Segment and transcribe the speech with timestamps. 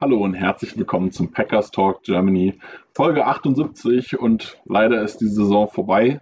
[0.00, 2.60] Hallo und herzlich willkommen zum Packers Talk Germany,
[2.92, 6.20] Folge 78 und leider ist die Saison vorbei.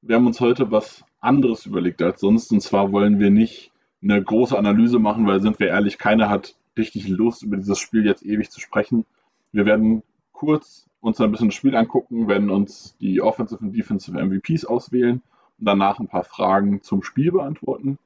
[0.00, 3.70] Wir haben uns heute was anderes überlegt als sonst und zwar wollen wir nicht
[4.02, 8.06] eine große Analyse machen, weil sind wir ehrlich, keiner hat richtig Lust über dieses Spiel
[8.06, 9.04] jetzt ewig zu sprechen.
[9.52, 14.18] Wir werden kurz uns ein bisschen das Spiel angucken, werden uns die Offensive und Defensive
[14.18, 15.20] MVPs auswählen
[15.58, 17.98] und danach ein paar Fragen zum Spiel beantworten.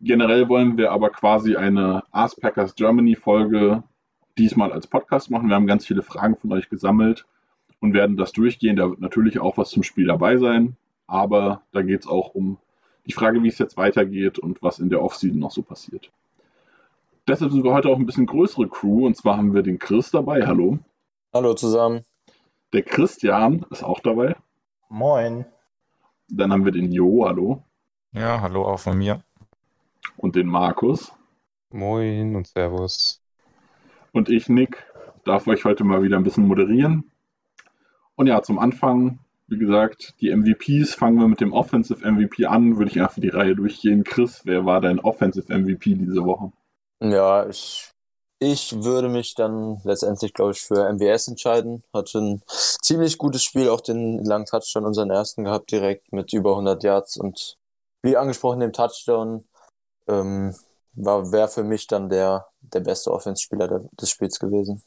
[0.00, 3.82] Generell wollen wir aber quasi eine Ask Packers Germany Folge
[4.38, 5.48] diesmal als Podcast machen.
[5.48, 7.26] Wir haben ganz viele Fragen von euch gesammelt
[7.80, 8.76] und werden das durchgehen.
[8.76, 12.58] Da wird natürlich auch was zum Spiel dabei sein, aber da geht es auch um
[13.06, 16.10] die Frage, wie es jetzt weitergeht und was in der Offseason noch so passiert.
[17.28, 20.10] Deshalb sind wir heute auch ein bisschen größere Crew und zwar haben wir den Chris
[20.10, 20.46] dabei.
[20.46, 20.78] Hallo.
[21.32, 22.04] Hallo zusammen.
[22.72, 24.36] Der Christian ist auch dabei.
[24.88, 25.44] Moin.
[26.28, 27.24] Dann haben wir den Jo.
[27.26, 27.62] Hallo.
[28.12, 29.22] Ja, hallo auch von mir.
[30.16, 31.12] Und den Markus.
[31.70, 33.25] Moin und Servus
[34.12, 34.84] und ich, Nick,
[35.24, 37.10] darf euch heute mal wieder ein bisschen moderieren.
[38.14, 40.94] Und ja, zum Anfang, wie gesagt, die MVPs.
[40.94, 42.78] Fangen wir mit dem Offensive MVP an.
[42.78, 44.04] Würde ich einfach die Reihe durchgehen.
[44.04, 46.52] Chris, wer war dein Offensive MVP diese Woche?
[47.00, 47.90] Ja, ich,
[48.38, 51.84] ich würde mich dann letztendlich, glaube ich, für MWS entscheiden.
[51.92, 56.50] Hatte ein ziemlich gutes Spiel, auch den langen Touchdown, unseren ersten gehabt, direkt mit über
[56.50, 57.16] 100 Yards.
[57.16, 57.58] Und
[58.02, 59.44] wie angesprochen, dem Touchdown
[60.08, 60.54] ähm,
[60.96, 64.82] wäre für mich dann der, der beste Offenspieler des Spiels gewesen.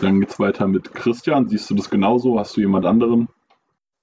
[0.00, 1.48] Dann geht's weiter mit Christian.
[1.48, 2.38] Siehst du das genauso?
[2.38, 3.28] Hast du jemand anderen?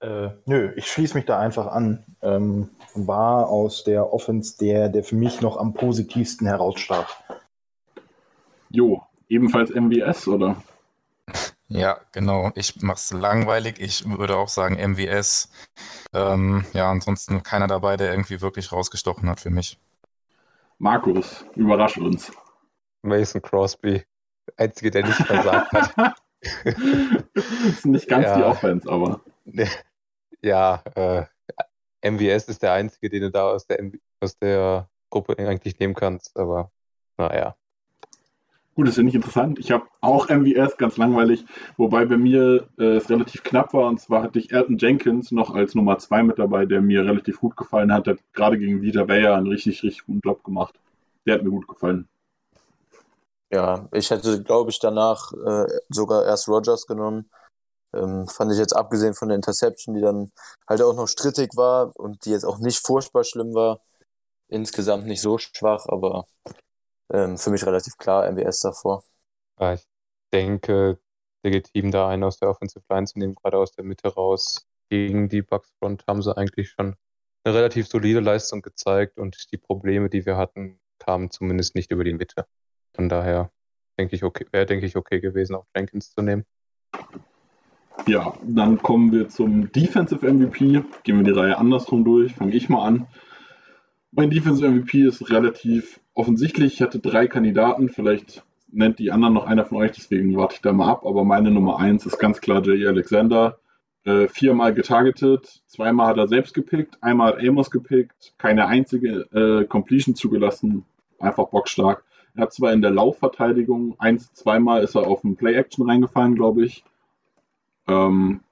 [0.00, 2.04] Äh, nö, ich schließe mich da einfach an.
[2.22, 7.16] Ähm, war aus der Offense der, der für mich noch am positivsten herausstach.
[8.70, 10.62] Jo, ebenfalls MWS, oder?
[11.68, 12.52] Ja, genau.
[12.54, 13.80] Ich mache es langweilig.
[13.80, 15.50] Ich würde auch sagen MWS.
[16.12, 19.76] Ähm, ja, ansonsten keiner dabei, der irgendwie wirklich rausgestochen hat für mich.
[20.78, 22.32] Markus, überrasch uns.
[23.02, 24.02] Mason Crosby.
[24.56, 26.16] Einzige, der nicht versagt hat.
[26.64, 26.74] das
[27.64, 28.36] ist nicht ganz ja.
[28.36, 29.20] die Offense, aber.
[30.42, 31.24] Ja, äh,
[32.08, 36.36] MVS ist der Einzige, den du da aus der, aus der Gruppe eigentlich nehmen kannst,
[36.36, 36.70] aber
[37.16, 37.56] naja.
[38.76, 39.58] Gut, das finde ich interessant.
[39.58, 41.46] Ich habe auch MVS, ganz langweilig,
[41.78, 43.88] wobei bei mir äh, es relativ knapp war.
[43.88, 47.40] Und zwar hatte ich Elton Jenkins noch als Nummer 2 mit dabei, der mir relativ
[47.40, 48.06] gut gefallen hat.
[48.06, 50.74] Hat gerade gegen Vita Weyer einen richtig, richtig guten Job gemacht.
[51.24, 52.06] Der hat mir gut gefallen.
[53.50, 57.30] Ja, ich hätte, glaube ich, danach äh, sogar erst Rogers genommen.
[57.94, 60.30] Ähm, fand ich jetzt abgesehen von der Interception, die dann
[60.68, 63.80] halt auch noch strittig war und die jetzt auch nicht furchtbar schlimm war,
[64.48, 66.26] insgesamt nicht so schwach, aber
[67.12, 69.02] ähm, für mich relativ klar MWS davor.
[69.60, 69.86] Ja, ich
[70.32, 70.98] denke,
[71.42, 74.66] legitim da einen aus der Offensive Line zu nehmen, gerade aus der Mitte raus.
[74.88, 76.96] Gegen die Bucks Front haben sie eigentlich schon
[77.44, 82.04] eine relativ solide Leistung gezeigt und die Probleme, die wir hatten, kamen zumindest nicht über
[82.04, 82.46] die Mitte.
[82.94, 83.50] Von daher
[83.98, 86.44] denke ich, okay, wäre, denke ich, okay gewesen, auch Jenkins zu nehmen.
[88.06, 90.82] Ja, dann kommen wir zum Defensive MVP.
[91.02, 92.34] Gehen wir die Reihe andersrum durch.
[92.34, 93.06] Fange ich mal an.
[94.12, 96.74] Mein Defensive MVP ist relativ offensichtlich.
[96.74, 97.88] Ich hatte drei Kandidaten.
[97.88, 101.06] Vielleicht nennt die anderen noch einer von euch, deswegen warte ich da mal ab.
[101.06, 102.88] Aber meine Nummer eins ist ganz klar J.E.
[102.88, 103.58] Alexander.
[104.04, 109.64] Äh, viermal getargetet, zweimal hat er selbst gepickt, einmal hat Amos gepickt, keine einzige äh,
[109.64, 110.84] Completion zugelassen.
[111.18, 112.04] Einfach bockstark.
[112.36, 116.64] Er hat zwar in der Laufverteidigung eins, zweimal ist er auf ein Play-Action reingefallen, glaube
[116.64, 116.84] ich.
[117.88, 118.42] Ähm,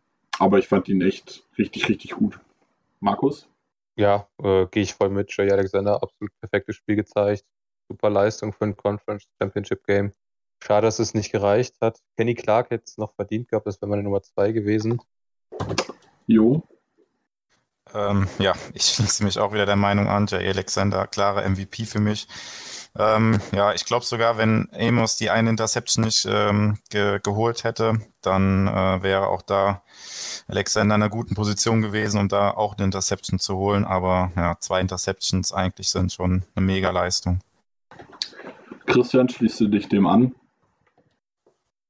[0.40, 2.40] aber ich fand ihn echt richtig, richtig gut.
[2.98, 3.46] Markus?
[3.96, 5.34] Ja, äh, gehe ich voll mit.
[5.36, 7.44] Jay Alexander, absolut perfektes Spiel gezeigt.
[7.88, 10.12] Super Leistung für ein Conference Championship Game.
[10.62, 12.00] Schade, dass es nicht gereicht hat.
[12.16, 15.00] Kenny Clark hätte es noch verdient gehabt, das wäre meine Nummer zwei gewesen.
[16.26, 16.62] Jo.
[17.92, 20.26] Ähm, ja, ich schließe mich auch wieder der Meinung an.
[20.26, 22.26] Jay Alexander, klarer MVP für mich.
[22.96, 27.98] Ähm, ja, ich glaube sogar, wenn Amos die eine Interception nicht ähm, ge geholt hätte,
[28.22, 29.82] dann äh, wäre auch da
[30.46, 33.84] Alexander in einer guten Position gewesen, um da auch eine Interception zu holen.
[33.84, 37.40] Aber ja, zwei Interceptions eigentlich sind schon eine mega Leistung.
[38.86, 40.34] Christian, schließt du dich dem an?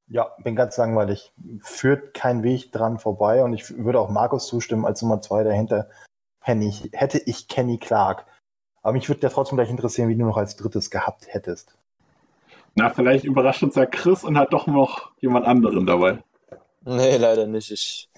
[0.08, 1.32] Ja, bin ganz langweilig.
[1.60, 5.88] Führt kein Weg dran vorbei und ich würde auch Markus zustimmen als Nummer zwei dahinter.
[6.40, 8.24] hätte ich Kenny Clark.
[8.84, 11.74] Aber mich würde ja trotzdem gleich interessieren, wie du noch als drittes gehabt hättest.
[12.74, 16.22] Na, vielleicht überrascht uns ja Chris und hat doch noch jemand anderen dabei.
[16.84, 17.70] Nee, leider nicht.
[17.70, 18.10] Ich,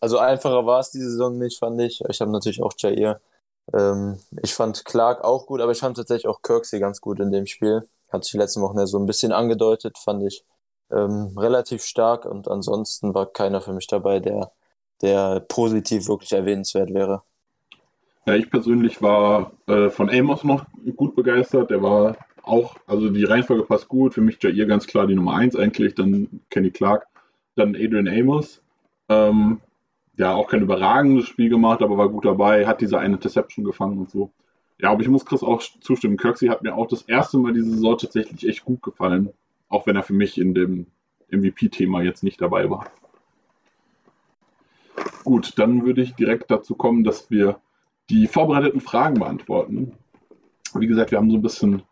[0.00, 2.00] also einfacher war es diese Saison nicht, fand ich.
[2.08, 3.20] Ich habe natürlich auch Jair.
[3.74, 7.32] Ähm, ich fand Clark auch gut, aber ich fand tatsächlich auch Kirksey ganz gut in
[7.32, 7.88] dem Spiel.
[8.10, 10.44] Hat sich die letzten Wochen ja so ein bisschen angedeutet, fand ich
[10.92, 14.52] ähm, relativ stark und ansonsten war keiner für mich dabei, der,
[15.02, 17.22] der positiv wirklich erwähnenswert wäre.
[18.26, 21.70] Ja, ich persönlich war äh, von Amos noch gut begeistert.
[21.70, 24.14] Der war auch, also die Reihenfolge passt gut.
[24.14, 27.06] Für mich Jair ganz klar die Nummer 1 eigentlich, dann Kenny Clark,
[27.54, 28.60] dann Adrian Amos.
[29.08, 29.60] Ähm,
[30.16, 33.98] ja, auch kein überragendes Spiel gemacht, aber war gut dabei, hat diese eine Interception gefangen
[33.98, 34.30] und so.
[34.80, 36.16] Ja, aber ich muss Chris auch zustimmen.
[36.16, 39.30] Kirksey hat mir auch das erste Mal diese Saison tatsächlich echt gut gefallen.
[39.68, 40.86] Auch wenn er für mich in dem
[41.30, 42.90] MVP-Thema jetzt nicht dabei war.
[45.22, 47.60] Gut, dann würde ich direkt dazu kommen, dass wir
[48.10, 49.96] die vorbereiteten Fragen beantworten.
[50.74, 51.82] Wie gesagt, wir haben so ein bisschen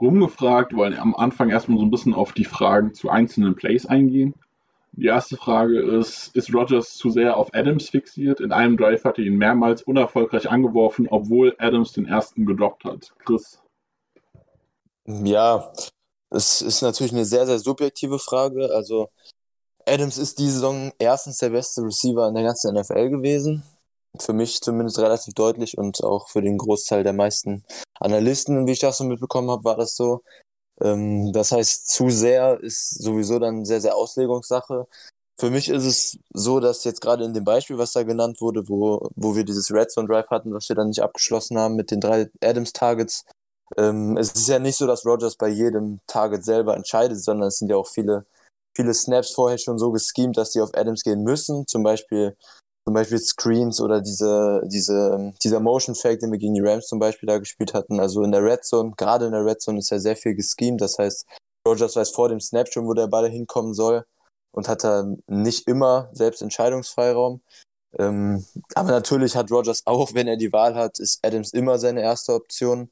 [0.00, 4.34] rumgefragt, wollen am Anfang erstmal so ein bisschen auf die Fragen zu einzelnen Plays eingehen.
[4.94, 8.40] Die erste Frage ist, ist Rogers zu sehr auf Adams fixiert?
[8.40, 13.14] In einem Drive hat er ihn mehrmals unerfolgreich angeworfen, obwohl Adams den ersten gedroppt hat.
[13.24, 13.62] Chris?
[15.06, 15.72] Ja,
[16.28, 18.70] es ist natürlich eine sehr, sehr subjektive Frage.
[18.74, 19.08] Also
[19.86, 23.62] Adams ist diese Saison erstens der beste Receiver in der ganzen NFL gewesen.
[24.20, 27.64] Für mich zumindest relativ deutlich und auch für den Großteil der meisten
[27.98, 30.22] Analysten, wie ich das so mitbekommen habe, war das so.
[30.80, 34.86] Ähm, das heißt, zu sehr ist sowieso dann sehr, sehr Auslegungssache.
[35.38, 38.68] Für mich ist es so, dass jetzt gerade in dem Beispiel, was da genannt wurde,
[38.68, 41.90] wo, wo wir dieses Red Zone Drive hatten, was wir dann nicht abgeschlossen haben mit
[41.90, 43.24] den drei Adams Targets,
[43.76, 47.58] ähm, es ist ja nicht so, dass Rogers bei jedem Target selber entscheidet, sondern es
[47.58, 48.26] sind ja auch viele,
[48.76, 51.66] viele Snaps vorher schon so geschemt, dass die auf Adams gehen müssen.
[51.66, 52.36] Zum Beispiel
[52.84, 56.98] zum Beispiel Screens oder diese, diese, dieser Motion Fake, den wir gegen die Rams zum
[56.98, 58.00] Beispiel da gespielt hatten.
[58.00, 60.80] Also in der Red Zone, gerade in der Red Zone ist ja sehr viel geschemt.
[60.80, 61.26] Das heißt,
[61.66, 64.04] Rogers weiß vor dem Snap schon, wo der Ball hinkommen soll
[64.52, 67.40] und hat da nicht immer selbst Entscheidungsfreiraum.
[67.98, 68.44] Ähm,
[68.74, 72.34] aber natürlich hat Rogers auch, wenn er die Wahl hat, ist Adams immer seine erste
[72.34, 72.90] Option.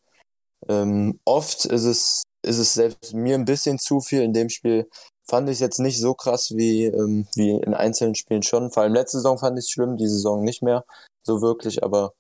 [0.69, 4.23] Ähm, oft ist es, ist es selbst mir ein bisschen zu viel.
[4.23, 4.89] In dem Spiel
[5.29, 8.71] fand ich es jetzt nicht so krass wie, ähm, wie in einzelnen Spielen schon.
[8.71, 10.85] Vor allem letzte Saison fand ich es schlimm, die Saison nicht mehr
[11.23, 12.13] so wirklich, aber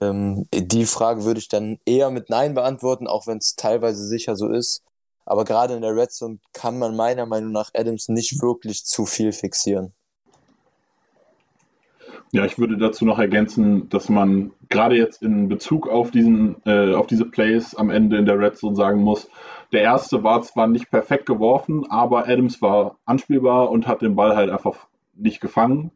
[0.00, 4.36] ähm, die Frage würde ich dann eher mit Nein beantworten, auch wenn es teilweise sicher
[4.36, 4.82] so ist.
[5.24, 9.06] Aber gerade in der Red Zone kann man meiner Meinung nach Adams nicht wirklich zu
[9.06, 9.94] viel fixieren.
[12.34, 16.94] Ja, ich würde dazu noch ergänzen, dass man gerade jetzt in Bezug auf diesen, äh,
[16.94, 19.28] auf diese Plays am Ende in der Red Zone sagen muss,
[19.70, 24.34] der erste war zwar nicht perfekt geworfen, aber Adams war anspielbar und hat den Ball
[24.34, 25.90] halt einfach nicht gefangen.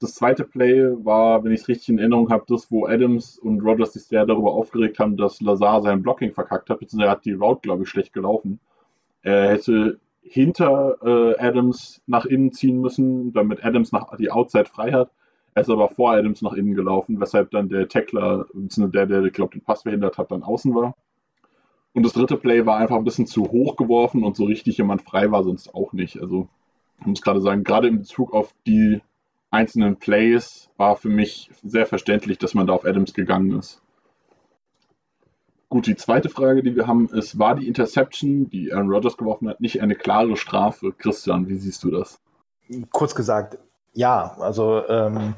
[0.00, 3.60] Das zweite Play war, wenn ich es richtig in Erinnerung habe, das, wo Adams und
[3.60, 7.24] Rogers sich sehr darüber aufgeregt haben, dass Lazar sein Blocking verkackt hat, beziehungsweise er hat
[7.26, 8.60] die Route, glaube ich, schlecht gelaufen.
[9.20, 14.92] Er hätte hinter äh, Adams nach innen ziehen müssen, damit Adams nach, die Outside frei
[14.92, 15.10] hat.
[15.54, 19.52] Er ist aber vor Adams nach innen gelaufen, weshalb dann der Tackler, der, der, glaube
[19.52, 20.94] den Pass verhindert hat, dann außen war.
[21.92, 25.02] Und das dritte Play war einfach ein bisschen zu hoch geworfen und so richtig jemand
[25.02, 26.20] frei war sonst auch nicht.
[26.20, 26.48] Also
[27.00, 29.02] ich muss gerade sagen, gerade in Bezug auf die
[29.50, 33.82] einzelnen Plays war für mich sehr verständlich, dass man da auf Adams gegangen ist.
[35.68, 39.48] Gut, die zweite Frage, die wir haben, ist, war die Interception, die Aaron Rodgers geworfen
[39.48, 40.92] hat, nicht eine klare Strafe?
[40.92, 42.20] Christian, wie siehst du das?
[42.90, 43.58] Kurz gesagt,
[43.92, 44.36] ja.
[44.38, 45.34] Also ähm,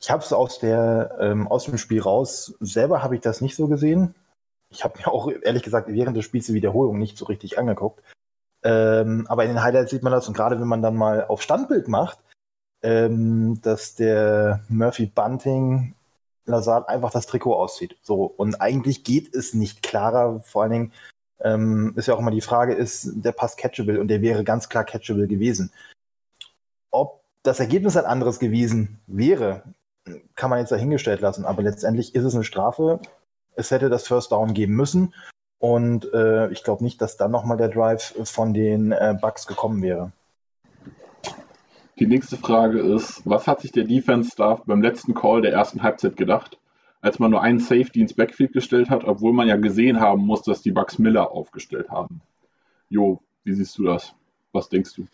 [0.00, 3.68] ich habe es aus, ähm, aus dem Spiel raus, selber habe ich das nicht so
[3.68, 4.14] gesehen
[4.70, 8.02] ich habe mir auch ehrlich gesagt während des Spiels die Wiederholung nicht so richtig angeguckt.
[8.62, 11.42] Ähm, aber in den Highlights sieht man das und gerade wenn man dann mal auf
[11.42, 12.18] Standbild macht,
[12.82, 15.94] ähm, dass der Murphy Bunting
[16.44, 17.96] Lazard einfach das Trikot aussieht.
[18.02, 20.40] So und eigentlich geht es nicht klarer.
[20.40, 20.92] Vor allen Dingen
[21.40, 24.68] ähm, ist ja auch immer die Frage, ist der Pass catchable und der wäre ganz
[24.68, 25.72] klar catchable gewesen.
[26.90, 29.62] Ob das Ergebnis ein anderes gewesen wäre,
[30.34, 31.44] kann man jetzt dahingestellt lassen.
[31.44, 33.00] Aber letztendlich ist es eine Strafe
[33.58, 35.12] es hätte das First Down geben müssen.
[35.58, 39.82] Und äh, ich glaube nicht, dass dann nochmal der Drive von den äh, Bucks gekommen
[39.82, 40.12] wäre.
[41.98, 46.16] Die nächste Frage ist, was hat sich der Defense-Staff beim letzten Call der ersten Halbzeit
[46.16, 46.58] gedacht,
[47.00, 50.42] als man nur einen Safety ins Backfield gestellt hat, obwohl man ja gesehen haben muss,
[50.42, 52.20] dass die Bucks Miller aufgestellt haben?
[52.88, 54.14] Jo, wie siehst du das?
[54.52, 55.06] Was denkst du?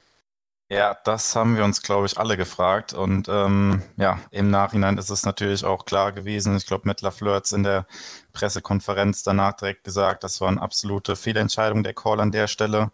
[0.71, 2.95] Ja, das haben wir uns, glaube ich, alle gefragt.
[2.95, 6.57] Und ähm, ja, im Nachhinein ist es natürlich auch klar gewesen.
[6.57, 7.87] Ich glaube, LaFleur hat in der
[8.33, 12.91] Pressekonferenz danach direkt gesagt, das war eine absolute Fehlentscheidung der Call an der Stelle.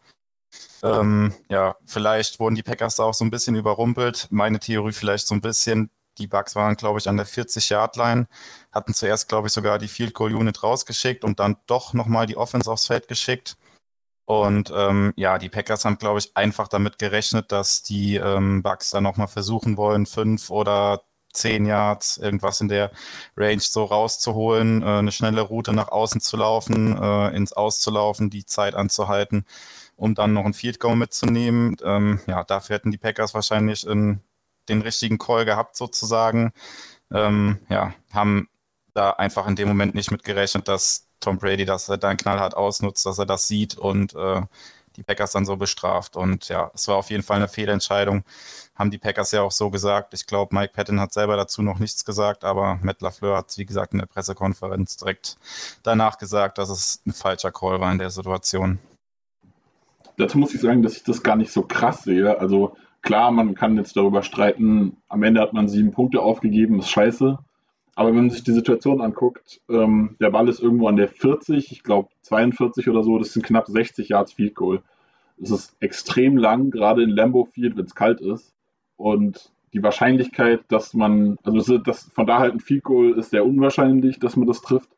[0.82, 4.28] Ähm, ja, vielleicht wurden die Packers da auch so ein bisschen überrumpelt.
[4.30, 5.90] Meine Theorie vielleicht so ein bisschen.
[6.18, 8.26] Die Bugs waren, glaube ich, an der 40-Yard-Line,
[8.72, 12.36] hatten zuerst, glaube ich, sogar die Field Goal Unit rausgeschickt und dann doch nochmal die
[12.36, 13.56] Offense aufs Feld geschickt.
[14.30, 18.90] Und ähm, ja, die Packers haben, glaube ich, einfach damit gerechnet, dass die ähm, Bucks
[18.90, 22.92] dann nochmal versuchen wollen, fünf oder zehn Yards, irgendwas in der
[23.37, 28.46] Range so rauszuholen, äh, eine schnelle Route nach außen zu laufen, äh, ins Auszulaufen, die
[28.46, 29.46] Zeit anzuhalten,
[29.96, 31.76] um dann noch ein Field Goal mitzunehmen.
[31.82, 34.20] Ähm, ja, dafür hätten die Packers wahrscheinlich in,
[34.68, 36.52] den richtigen Call gehabt sozusagen.
[37.12, 38.49] Ähm, ja, haben
[38.94, 43.06] da einfach in dem Moment nicht mit gerechnet, dass Tom Brady das dann knallhart ausnutzt,
[43.06, 44.42] dass er das sieht und äh,
[44.96, 46.16] die Packers dann so bestraft.
[46.16, 48.24] Und ja, es war auf jeden Fall eine Fehlentscheidung.
[48.74, 50.14] Haben die Packers ja auch so gesagt.
[50.14, 53.66] Ich glaube, Mike Patton hat selber dazu noch nichts gesagt, aber Matt LaFleur hat, wie
[53.66, 55.36] gesagt, in der Pressekonferenz direkt
[55.82, 58.78] danach gesagt, dass es ein falscher Call war in der Situation.
[60.16, 62.38] Dazu muss ich sagen, dass ich das gar nicht so krass sehe.
[62.38, 66.90] Also klar, man kann jetzt darüber streiten, am Ende hat man sieben Punkte aufgegeben, ist
[66.90, 67.38] scheiße.
[67.94, 71.73] Aber wenn man sich die Situation anguckt, ähm, der Ball ist irgendwo an der 40,
[71.73, 74.82] ich glaube 42 oder so, das sind knapp 60 Yards Field Goal.
[75.37, 78.54] Das ist extrem lang, gerade in Lambeau Field, wenn es kalt ist.
[78.97, 83.47] Und die Wahrscheinlichkeit, dass man, also das, von da halt ein Field Goal ist sehr
[83.47, 84.90] unwahrscheinlich, dass man das trifft.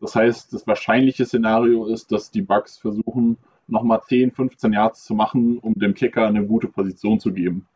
[0.00, 5.14] Das heißt, das wahrscheinliche Szenario ist, dass die Bugs versuchen, nochmal 10, 15 Yards zu
[5.14, 7.66] machen, um dem Kicker eine gute Position zu geben.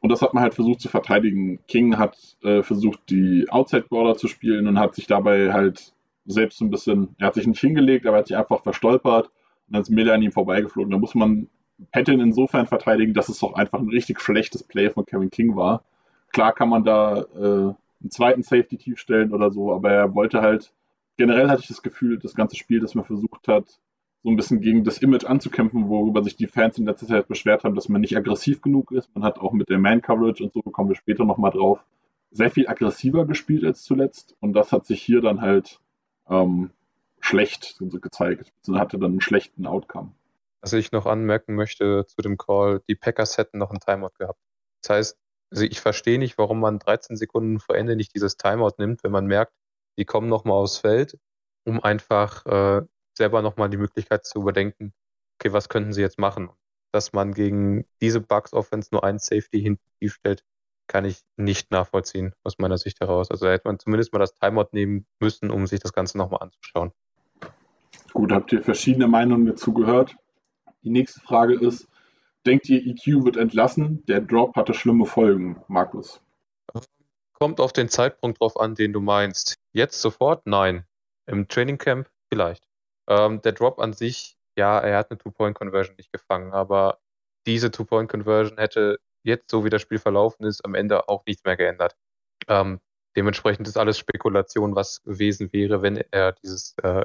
[0.00, 1.58] Und das hat man halt versucht zu verteidigen.
[1.66, 5.92] King hat äh, versucht, die Outside Border zu spielen und hat sich dabei halt
[6.24, 9.74] selbst ein bisschen, er hat sich nicht hingelegt, aber er hat sich einfach verstolpert und
[9.74, 10.90] dann ist Miller an ihm vorbeigeflogen.
[10.90, 11.48] Da muss man
[11.92, 15.84] Patton insofern verteidigen, dass es doch einfach ein richtig schlechtes Play von Kevin King war.
[16.32, 20.42] Klar kann man da äh, einen zweiten Safety tief stellen oder so, aber er wollte
[20.42, 20.72] halt,
[21.16, 23.80] generell hatte ich das Gefühl, das ganze Spiel, das man versucht hat,
[24.22, 27.64] so ein bisschen gegen das Image anzukämpfen, worüber sich die Fans in letzter Zeit beschwert
[27.64, 29.14] haben, dass man nicht aggressiv genug ist.
[29.14, 31.84] Man hat auch mit der Man-Coverage und so, kommen wir später nochmal drauf,
[32.30, 34.36] sehr viel aggressiver gespielt als zuletzt.
[34.40, 35.80] Und das hat sich hier dann halt
[36.28, 36.70] ähm,
[37.20, 38.52] schlecht gezeigt.
[38.66, 40.12] Und hatte dann einen schlechten Outcome.
[40.60, 44.40] Was ich noch anmerken möchte zu dem Call, die Packers hätten noch einen Timeout gehabt.
[44.82, 45.18] Das heißt,
[45.50, 49.12] also ich verstehe nicht, warum man 13 Sekunden vor Ende nicht dieses Timeout nimmt, wenn
[49.12, 49.52] man merkt,
[49.96, 51.16] die kommen nochmal aufs Feld,
[51.64, 52.82] um einfach äh,
[53.18, 54.94] selber nochmal die Möglichkeit zu überdenken,
[55.38, 56.48] okay, was könnten sie jetzt machen?
[56.92, 60.42] Dass man gegen diese Bugs Offense nur einen Safety hinten stellt,
[60.86, 63.30] kann ich nicht nachvollziehen, aus meiner Sicht heraus.
[63.30, 66.40] Also da hätte man zumindest mal das Timeout nehmen müssen, um sich das Ganze nochmal
[66.42, 66.92] anzuschauen.
[68.14, 70.16] Gut, habt ihr verschiedene Meinungen dazu gehört?
[70.82, 71.88] Die nächste Frage ist,
[72.46, 74.02] denkt ihr, EQ wird entlassen?
[74.06, 76.22] Der Drop hatte schlimme Folgen, Markus.
[77.34, 79.58] Kommt auf den Zeitpunkt drauf an, den du meinst.
[79.72, 80.46] Jetzt sofort?
[80.46, 80.84] Nein.
[81.26, 82.67] Im Training Camp vielleicht.
[83.08, 86.98] Ähm, der Drop an sich, ja, er hat eine Two-Point-Conversion nicht gefangen, aber
[87.46, 91.56] diese Two-Point-Conversion hätte jetzt, so wie das Spiel verlaufen ist, am Ende auch nichts mehr
[91.56, 91.96] geändert.
[92.48, 92.80] Ähm,
[93.16, 97.04] dementsprechend ist alles Spekulation, was gewesen wäre, wenn er dieses, äh,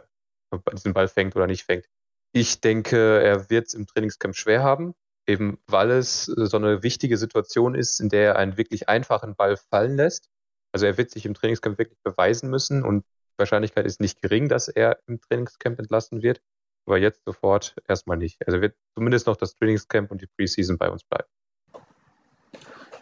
[0.73, 1.87] diesen Ball fängt oder nicht fängt.
[2.33, 4.95] Ich denke, er wird es im Trainingscamp schwer haben,
[5.27, 9.57] eben weil es so eine wichtige Situation ist, in der er einen wirklich einfachen Ball
[9.57, 10.29] fallen lässt.
[10.71, 13.05] Also er wird sich im Trainingscamp wirklich beweisen müssen und
[13.37, 16.41] Wahrscheinlichkeit ist nicht gering, dass er im Trainingscamp entlassen wird,
[16.85, 18.45] aber jetzt sofort erstmal nicht.
[18.45, 21.27] Also wird zumindest noch das Trainingscamp und die Preseason bei uns bleiben.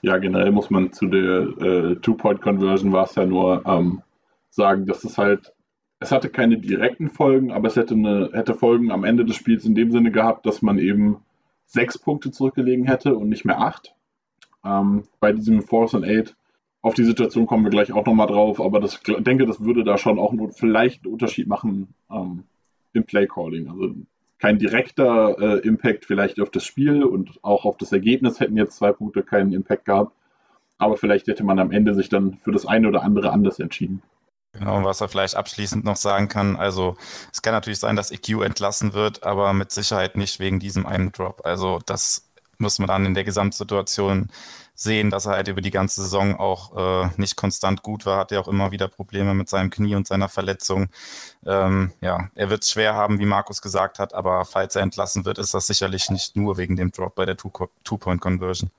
[0.02, 4.02] Ja, generell muss man zu der äh, Two-Point-Conversion war es ja nur ähm,
[4.50, 5.54] sagen, dass es halt,
[6.00, 9.66] es hatte keine direkten Folgen, aber es hätte, eine, hätte Folgen am Ende des Spiels
[9.66, 11.24] in dem Sinne gehabt, dass man eben
[11.66, 13.96] sechs Punkte zurückgelegen hätte und nicht mehr acht.
[14.66, 16.36] Ähm, bei diesem Force and Eight
[16.82, 19.84] auf die Situation kommen wir gleich auch nochmal drauf, aber das, ich denke, das würde
[19.84, 22.44] da schon auch nur vielleicht einen Unterschied machen ähm,
[22.94, 23.70] im Playcalling.
[23.70, 23.94] Also
[24.40, 28.78] kein direkter äh, Impact vielleicht auf das Spiel und auch auf das Ergebnis hätten jetzt
[28.78, 30.16] zwei Punkte keinen Impact gehabt.
[30.80, 34.02] Aber vielleicht hätte man am Ende sich dann für das eine oder andere anders entschieden.
[34.54, 36.98] Genau, was er vielleicht abschließend noch sagen kann, also
[37.32, 41.12] es kann natürlich sein, dass EQ entlassen wird, aber mit Sicherheit nicht wegen diesem einen
[41.12, 41.42] Drop.
[41.46, 44.30] Also das muss man dann in der Gesamtsituation
[44.74, 48.32] sehen, dass er halt über die ganze Saison auch äh, nicht konstant gut war, hat
[48.32, 50.88] er auch immer wieder Probleme mit seinem Knie und seiner Verletzung.
[51.46, 55.26] Ähm, ja, er wird es schwer haben, wie Markus gesagt hat, aber falls er entlassen
[55.26, 58.72] wird, ist das sicherlich nicht nur wegen dem Drop bei der Two-Point-Conversion.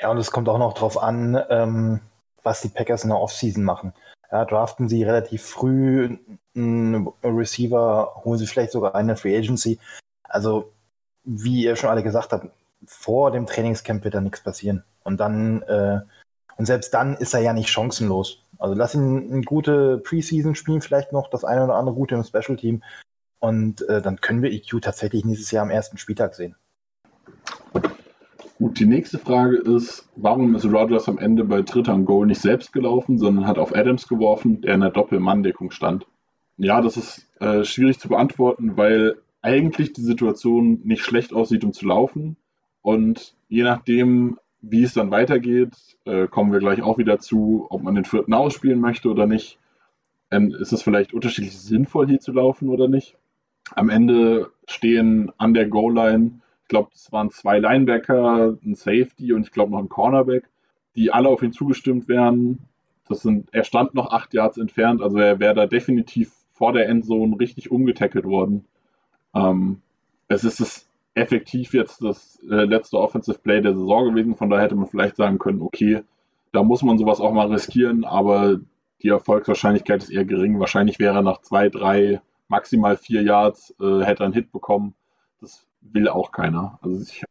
[0.00, 2.00] Ja, und es kommt auch noch darauf an, ähm,
[2.42, 3.94] was die Packers in der Offseason machen.
[4.30, 6.18] Ja, draften sie relativ früh
[6.56, 9.78] einen Receiver, holen sie vielleicht sogar eine Free Agency.
[10.24, 10.72] Also,
[11.24, 12.46] wie ihr schon alle gesagt habt,
[12.86, 14.84] vor dem Trainingscamp wird da nichts passieren.
[15.04, 16.00] Und dann, äh,
[16.56, 18.44] und selbst dann ist er ja nicht chancenlos.
[18.58, 22.24] Also lass ihn eine gute Preseason spielen, vielleicht noch das eine oder andere gute im
[22.24, 22.82] Special Team.
[23.40, 26.54] Und äh, dann können wir EQ tatsächlich nächstes Jahr am ersten Spieltag sehen.
[28.58, 32.40] Gut, die nächste Frage ist, warum ist Rogers am Ende bei Dritter und Goal nicht
[32.40, 36.06] selbst gelaufen, sondern hat auf Adams geworfen, der in der Doppelmanndeckung stand?
[36.58, 41.72] Ja, das ist äh, schwierig zu beantworten, weil eigentlich die Situation nicht schlecht aussieht, um
[41.72, 42.36] zu laufen.
[42.82, 45.72] Und je nachdem, wie es dann weitergeht,
[46.04, 49.58] äh, kommen wir gleich auch wieder zu, ob man den vierten ausspielen möchte oder nicht.
[50.30, 53.16] Ähm, ist es vielleicht unterschiedlich sinnvoll, hier zu laufen oder nicht?
[53.74, 59.42] Am Ende stehen an der Goal-Line, ich glaube, es waren zwei Linebacker, ein Safety und
[59.42, 60.48] ich glaube noch ein Cornerback,
[60.96, 62.60] die alle auf ihn zugestimmt wären.
[63.08, 66.88] Das sind, er stand noch acht Yards entfernt, also er wäre da definitiv vor der
[66.88, 68.64] Endzone richtig umgetackelt worden.
[69.34, 69.82] Ähm,
[70.28, 74.64] es ist das effektiv jetzt das äh, letzte Offensive Play der Saison gewesen, von daher
[74.64, 76.02] hätte man vielleicht sagen können, okay,
[76.52, 78.58] da muss man sowas auch mal riskieren, aber
[79.02, 80.60] die Erfolgswahrscheinlichkeit ist eher gering.
[80.60, 84.94] Wahrscheinlich wäre nach zwei, drei, maximal vier Yards, äh, hätte er einen Hit bekommen.
[85.40, 86.78] Das will auch keiner.
[86.82, 87.24] Also ich,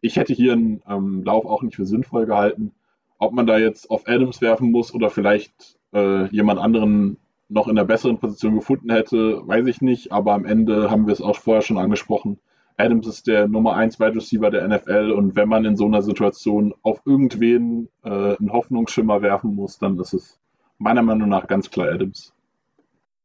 [0.00, 2.72] ich hätte hier einen ähm, Lauf auch nicht für sinnvoll gehalten.
[3.18, 7.16] Ob man da jetzt auf Adams werfen muss oder vielleicht äh, jemand anderen
[7.48, 10.12] noch in der besseren Position gefunden hätte, weiß ich nicht.
[10.12, 12.38] Aber am Ende haben wir es auch vorher schon angesprochen.
[12.76, 16.02] Adams ist der Nummer 1 Wide Receiver der NFL und wenn man in so einer
[16.02, 20.38] Situation auf irgendwen äh, einen Hoffnungsschimmer werfen muss, dann ist es
[20.78, 22.32] meiner Meinung nach ganz klar Adams.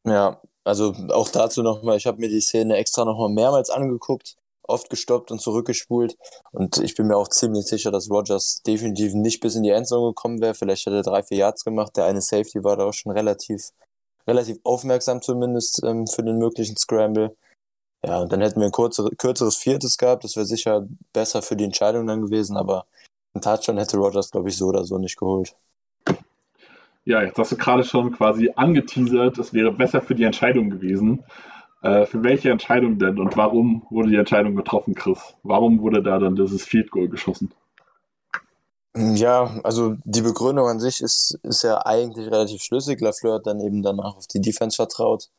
[0.05, 4.89] Ja, also auch dazu nochmal, ich habe mir die Szene extra nochmal mehrmals angeguckt, oft
[4.89, 6.15] gestoppt und zurückgespult
[6.53, 10.11] und ich bin mir auch ziemlich sicher, dass Rogers definitiv nicht bis in die Endzone
[10.11, 10.53] gekommen wäre.
[10.53, 11.97] Vielleicht hätte er drei, vier Yards gemacht.
[11.97, 13.71] Der eine Safety war da auch schon relativ
[14.27, 17.35] relativ aufmerksam zumindest ähm, für den möglichen Scramble.
[18.05, 20.23] Ja, und dann hätten wir ein kurzere, kürzeres Viertes gehabt.
[20.23, 22.85] Das wäre sicher besser für die Entscheidung dann gewesen, aber
[23.33, 25.55] ein Touchdown hätte Rogers, glaube ich, so oder so nicht geholt.
[27.05, 31.23] Ja, jetzt hast du gerade schon quasi angeteasert, es wäre besser für die Entscheidung gewesen.
[31.81, 35.35] Äh, für welche Entscheidung denn und warum wurde die Entscheidung getroffen, Chris?
[35.41, 37.51] Warum wurde da dann dieses Field Goal geschossen?
[38.95, 42.99] Ja, also die Begründung an sich ist, ist ja eigentlich relativ schlüssig.
[42.99, 45.29] Lafleur hat dann eben danach auf die Defense vertraut,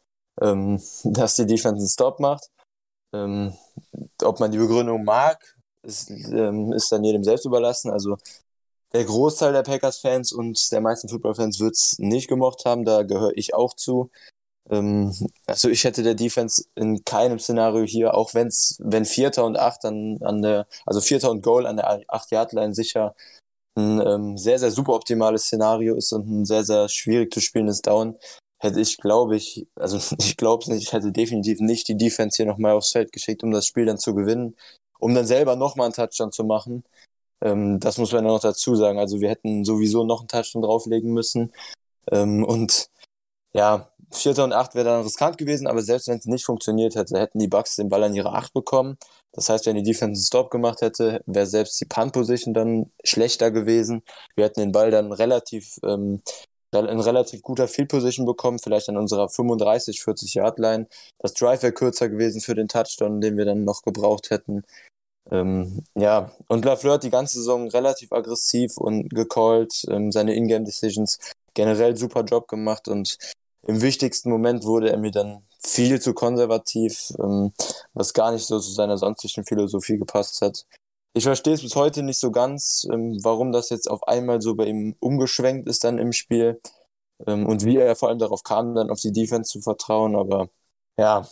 [0.41, 2.49] ähm, dass die Defense einen Stop macht.
[3.15, 3.53] Ähm,
[4.23, 5.39] ob man die Begründung mag,
[5.83, 7.91] ist, ähm, ist dann jedem selbst überlassen.
[7.91, 8.17] Also
[8.93, 13.33] der Großteil der Packers-Fans und der meisten Football-Fans wird es nicht gemocht haben, da gehöre
[13.37, 14.11] ich auch zu.
[14.71, 15.13] Ähm,
[15.47, 19.85] also ich hätte der Defense in keinem Szenario hier, auch wenn's, wenn Vierter und Acht
[19.85, 23.15] an, an der, also Vierter und Goal an der Acht-Yard-Line sicher
[23.75, 27.81] ein ähm, sehr, sehr super optimales Szenario ist und ein sehr, sehr schwierig zu spielendes
[27.81, 28.19] Down,
[28.63, 32.37] hätte ich, glaube ich, also ich glaube es nicht, ich hätte definitiv nicht die Defense
[32.37, 34.57] hier nochmal aufs Feld geschickt, um das Spiel dann zu gewinnen,
[34.99, 36.85] um dann selber nochmal einen Touchdown zu machen.
[37.43, 38.99] Ähm, das muss man ja noch dazu sagen.
[38.99, 41.53] Also wir hätten sowieso noch einen Touchdown drauflegen müssen.
[42.11, 42.89] Ähm, und
[43.55, 47.19] ja, Vierter und Acht wäre dann riskant gewesen, aber selbst wenn es nicht funktioniert hätte,
[47.19, 48.99] hätten die Bucks den Ball an ihre Acht bekommen.
[49.33, 53.51] Das heißt, wenn die Defense einen Stop gemacht hätte, wäre selbst die Punt-Position dann schlechter
[53.51, 54.03] gewesen.
[54.37, 56.23] Wir hätten den Ball dann relativ ähm,
[56.73, 60.87] in relativ guter Field Position bekommen, vielleicht an unserer 35, 40 Yard Line.
[61.19, 64.63] Das Drive wäre kürzer gewesen für den Touchdown, den wir dann noch gebraucht hätten.
[65.31, 70.65] Ähm, ja, und Lafleur hat die ganze Saison relativ aggressiv und gecallt, ähm, seine Ingame
[70.65, 71.19] Decisions
[71.55, 73.19] generell super Job gemacht und
[73.67, 77.53] im wichtigsten Moment wurde er mir dann viel zu konservativ, ähm,
[77.95, 80.67] was gar nicht so zu seiner sonstigen Philosophie gepasst hat.
[81.15, 84.55] Ich verstehe es bis heute nicht so ganz, ähm, warum das jetzt auf einmal so
[84.55, 86.61] bei ihm umgeschwenkt ist dann im Spiel
[87.27, 90.17] ähm, und wie er vor allem darauf kam, dann auf die Defense zu vertrauen.
[90.17, 90.49] Aber
[90.97, 91.27] ja,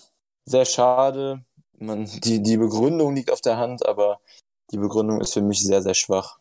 [0.45, 1.45] sehr schade.
[1.79, 4.21] Man, die, die Begründung liegt auf der Hand, aber
[4.71, 6.39] die Begründung ist für mich sehr, sehr schwach.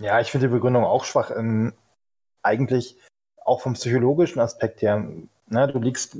[0.00, 1.30] Ja, ich finde die Begründung auch schwach.
[1.30, 1.72] Ähm,
[2.42, 2.96] eigentlich
[3.44, 5.06] auch vom psychologischen Aspekt her,
[5.46, 6.16] ne, du liegst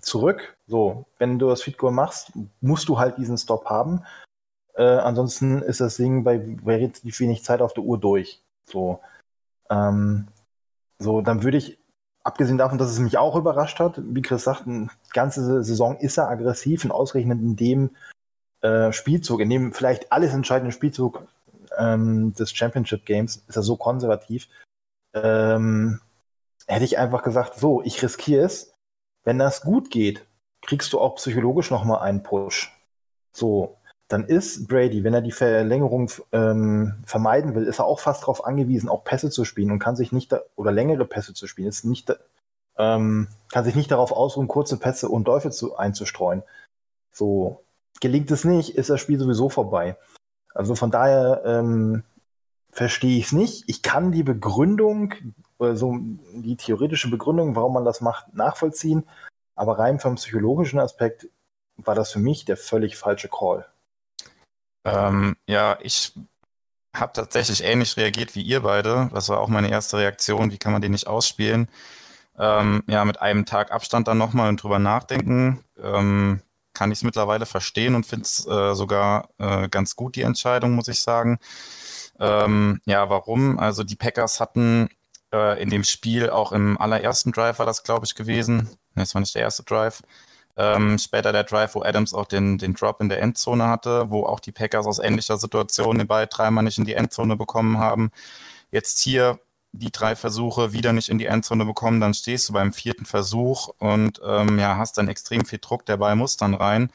[0.00, 0.56] zurück.
[0.66, 4.04] So, wenn du das Feed Goal machst, musst du halt diesen Stop haben.
[4.76, 8.42] Äh, ansonsten ist das Ding bei, bei relativ wenig Zeit auf der Uhr durch.
[8.66, 9.00] So,
[9.70, 10.28] ähm,
[10.98, 11.78] so dann würde ich,
[12.22, 16.18] abgesehen davon, dass es mich auch überrascht hat, wie Chris sagt, eine ganze Saison ist
[16.18, 17.90] er aggressiv und ausgerechnet in dem
[18.60, 21.26] äh, Spielzug, in dem vielleicht alles entscheidende Spielzug
[21.78, 24.48] ähm, des Championship Games, ist er so konservativ.
[25.14, 26.00] Ähm,
[26.66, 28.74] hätte ich einfach gesagt, so, ich riskiere es.
[29.24, 30.26] Wenn das gut geht,
[30.62, 32.72] kriegst du auch psychologisch nochmal einen Push.
[33.32, 38.22] So, dann ist Brady, wenn er die Verlängerung ähm, vermeiden will, ist er auch fast
[38.22, 41.46] darauf angewiesen, auch Pässe zu spielen und kann sich nicht, da, oder längere Pässe zu
[41.46, 42.14] spielen, ist nicht,
[42.78, 46.42] ähm, kann sich nicht darauf ausruhen, kurze Pässe und Läufe zu, einzustreuen.
[47.10, 47.64] So,
[48.00, 49.96] gelingt es nicht, ist das Spiel sowieso vorbei.
[50.54, 52.04] Also von daher ähm,
[52.70, 53.64] verstehe ich es nicht.
[53.66, 55.14] Ich kann die Begründung
[55.58, 55.96] so
[56.34, 59.08] die theoretische Begründung, warum man das macht, nachvollziehen.
[59.54, 61.28] Aber rein vom psychologischen Aspekt
[61.76, 63.66] war das für mich der völlig falsche Call.
[64.86, 66.12] Ähm, ja, ich
[66.94, 69.10] habe tatsächlich ähnlich reagiert wie ihr beide.
[69.12, 70.50] Das war auch meine erste Reaktion.
[70.50, 71.68] Wie kann man den nicht ausspielen?
[72.38, 75.64] Ähm, ja, mit einem Tag Abstand dann nochmal und drüber nachdenken.
[75.82, 76.40] Ähm,
[76.74, 80.72] kann ich es mittlerweile verstehen und finde es äh, sogar äh, ganz gut, die Entscheidung,
[80.72, 81.38] muss ich sagen.
[82.20, 83.58] Ähm, ja, warum?
[83.58, 84.88] Also die Packers hatten
[85.32, 88.68] äh, in dem Spiel, auch im allerersten Drive war das, glaube ich, gewesen.
[88.94, 90.02] Das war nicht der erste Drive.
[90.56, 94.24] Ähm, später der Drive, wo Adams auch den, den Drop in der Endzone hatte, wo
[94.24, 98.10] auch die Packers aus ähnlicher Situation den Ball dreimal nicht in die Endzone bekommen haben.
[98.70, 99.38] Jetzt hier
[99.72, 103.68] die drei Versuche wieder nicht in die Endzone bekommen, dann stehst du beim vierten Versuch
[103.78, 106.90] und ähm, ja, hast dann extrem viel Druck, der Ball muss dann rein.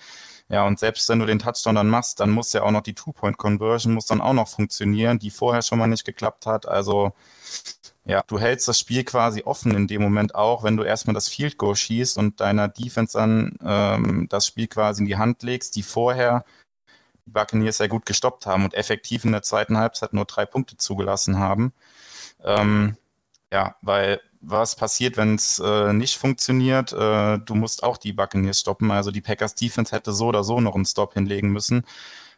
[0.50, 2.94] Ja, und selbst wenn du den Touchdown dann machst, dann muss ja auch noch die
[2.94, 6.68] Two-Point-Conversion muss dann auch noch funktionieren, die vorher schon mal nicht geklappt hat.
[6.68, 7.14] Also
[8.06, 11.28] ja, du hältst das Spiel quasi offen in dem Moment auch, wenn du erstmal das
[11.30, 15.76] Field Goal schießt und deiner Defense dann ähm, das Spiel quasi in die Hand legst,
[15.76, 16.44] die vorher
[17.26, 20.78] die Buccaneers sehr gut gestoppt haben und effektiv in der zweiten Halbzeit nur drei Punkte
[20.78, 21.74] zugelassen haben.
[22.44, 22.98] Ähm,
[23.52, 26.94] ja, weil was passiert, wenn es äh, nicht funktioniert?
[26.94, 28.90] Äh, du musst auch die Buccaneers stoppen.
[28.90, 31.86] Also die Packers Defense hätte so oder so noch einen Stop hinlegen müssen.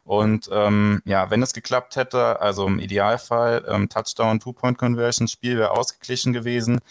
[0.04, 5.72] Und ähm, ja, wenn es geklappt hätte, also im Idealfall ähm, Touchdown, Two-Point-Conversion, Spiel wäre
[5.72, 6.82] ausgeglichen gewesen.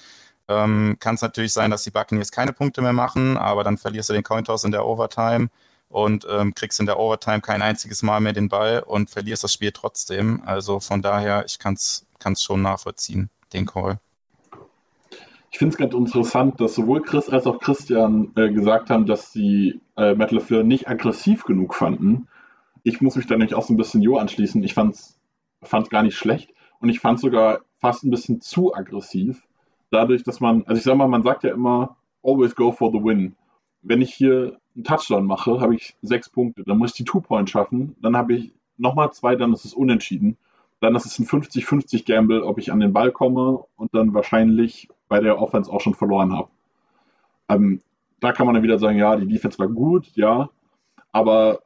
[0.49, 4.09] Ähm, Kann es natürlich sein, dass die Buccaneers keine Punkte mehr machen, aber dann verlierst
[4.09, 5.49] du den Cointoss in der Overtime
[5.89, 9.53] und ähm, kriegst in der Overtime kein einziges Mal mehr den Ball und verlierst das
[9.53, 10.43] Spiel trotzdem.
[10.47, 12.07] Also von daher, ich kann es
[12.39, 13.99] schon nachvollziehen, den Call.
[15.51, 19.33] Ich finde es ganz interessant, dass sowohl Chris als auch Christian äh, gesagt haben, dass
[19.33, 22.27] sie äh, Metal LaFleur nicht aggressiv genug fanden.
[22.83, 24.63] Ich muss mich da nämlich auch so ein bisschen Jo anschließen.
[24.63, 28.75] Ich fand es gar nicht schlecht und ich fand es sogar fast ein bisschen zu
[28.75, 29.43] aggressiv.
[29.91, 33.03] Dadurch, dass man, also ich sag mal, man sagt ja immer, always go for the
[33.03, 33.37] win.
[33.83, 36.65] Wenn ich hier einen Touchdown mache, habe ich sechs Punkte.
[36.65, 37.97] Dann muss ich die Two-Point schaffen.
[38.01, 40.39] Dann habe ich nochmal zwei, dann ist es unentschieden.
[40.81, 44.89] Dann ist es ein 50-50 Gamble, ob ich an den Ball komme und dann wahrscheinlich
[45.09, 46.49] bei der Offense auch schon verloren habe.
[47.49, 47.83] Ähm,
[48.21, 50.49] da kann man dann wieder sagen, ja, die Defense war gut, ja,
[51.13, 51.62] aber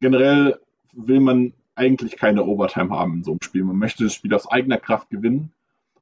[0.00, 0.58] generell
[0.92, 3.64] will man eigentlich keine Overtime haben in so einem Spiel.
[3.64, 5.52] Man möchte das Spiel aus eigener Kraft gewinnen.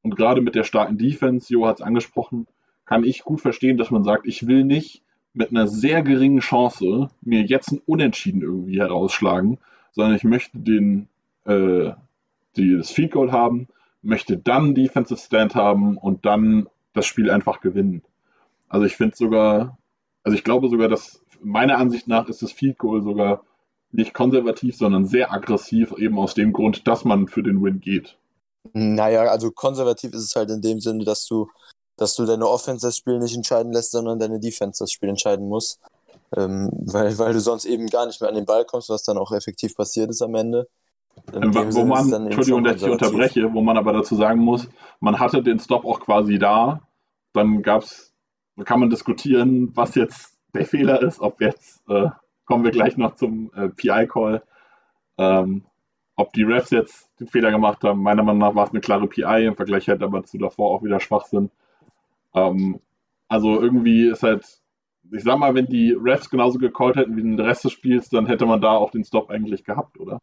[0.03, 2.47] Und gerade mit der starken Defense, Jo hat es angesprochen,
[2.85, 5.03] kann ich gut verstehen, dass man sagt, ich will nicht
[5.35, 9.59] mit einer sehr geringen Chance mir jetzt ein Unentschieden irgendwie herausschlagen,
[9.93, 11.09] sondern ich möchte den,
[11.45, 11.93] äh,
[12.57, 13.69] die, das Field Goal haben,
[14.03, 18.03] möchte dann Defensive Stand haben und dann das Spiel einfach gewinnen.
[18.69, 19.79] Also ich finde sogar,
[20.23, 23.43] also ich glaube sogar, dass meiner Ansicht nach ist das Field Goal sogar
[23.91, 28.19] nicht konservativ, sondern sehr aggressiv, eben aus dem Grund, dass man für den Win geht.
[28.73, 31.49] Naja, also konservativ ist es halt in dem Sinne, dass du
[31.99, 35.49] dass du deine Offense das Spiel nicht entscheiden lässt, sondern deine Defense das Spiel entscheiden
[35.49, 35.79] muss.
[36.37, 39.19] Ähm, weil, weil du sonst eben gar nicht mehr an den Ball kommst, was dann
[39.19, 40.69] auch effektiv passiert ist am Ende.
[41.33, 44.69] Ähm, wo man, Entschuldigung, dass ich unterbreche, wo man aber dazu sagen muss,
[45.01, 46.81] man hatte den Stop auch quasi da.
[47.33, 48.13] Dann gab's,
[48.65, 52.09] kann man diskutieren, was jetzt der Fehler ist, ob jetzt, äh,
[52.49, 54.43] kommen wir gleich noch zum äh, PI-Call,
[55.19, 55.65] ähm,
[56.17, 58.03] ob die Refs jetzt den Fehler gemacht haben.
[58.03, 60.83] Meiner Meinung nach war es eine klare PI, im Vergleich halt aber zu davor auch
[60.83, 61.51] wieder Schwachsinn.
[62.35, 62.81] Ähm,
[63.29, 64.47] also irgendwie ist halt,
[65.13, 68.27] ich sag mal, wenn die Refs genauso gecallt hätten wie den Rest des Spiels, dann
[68.27, 70.19] hätte man da auch den Stop eigentlich gehabt, oder?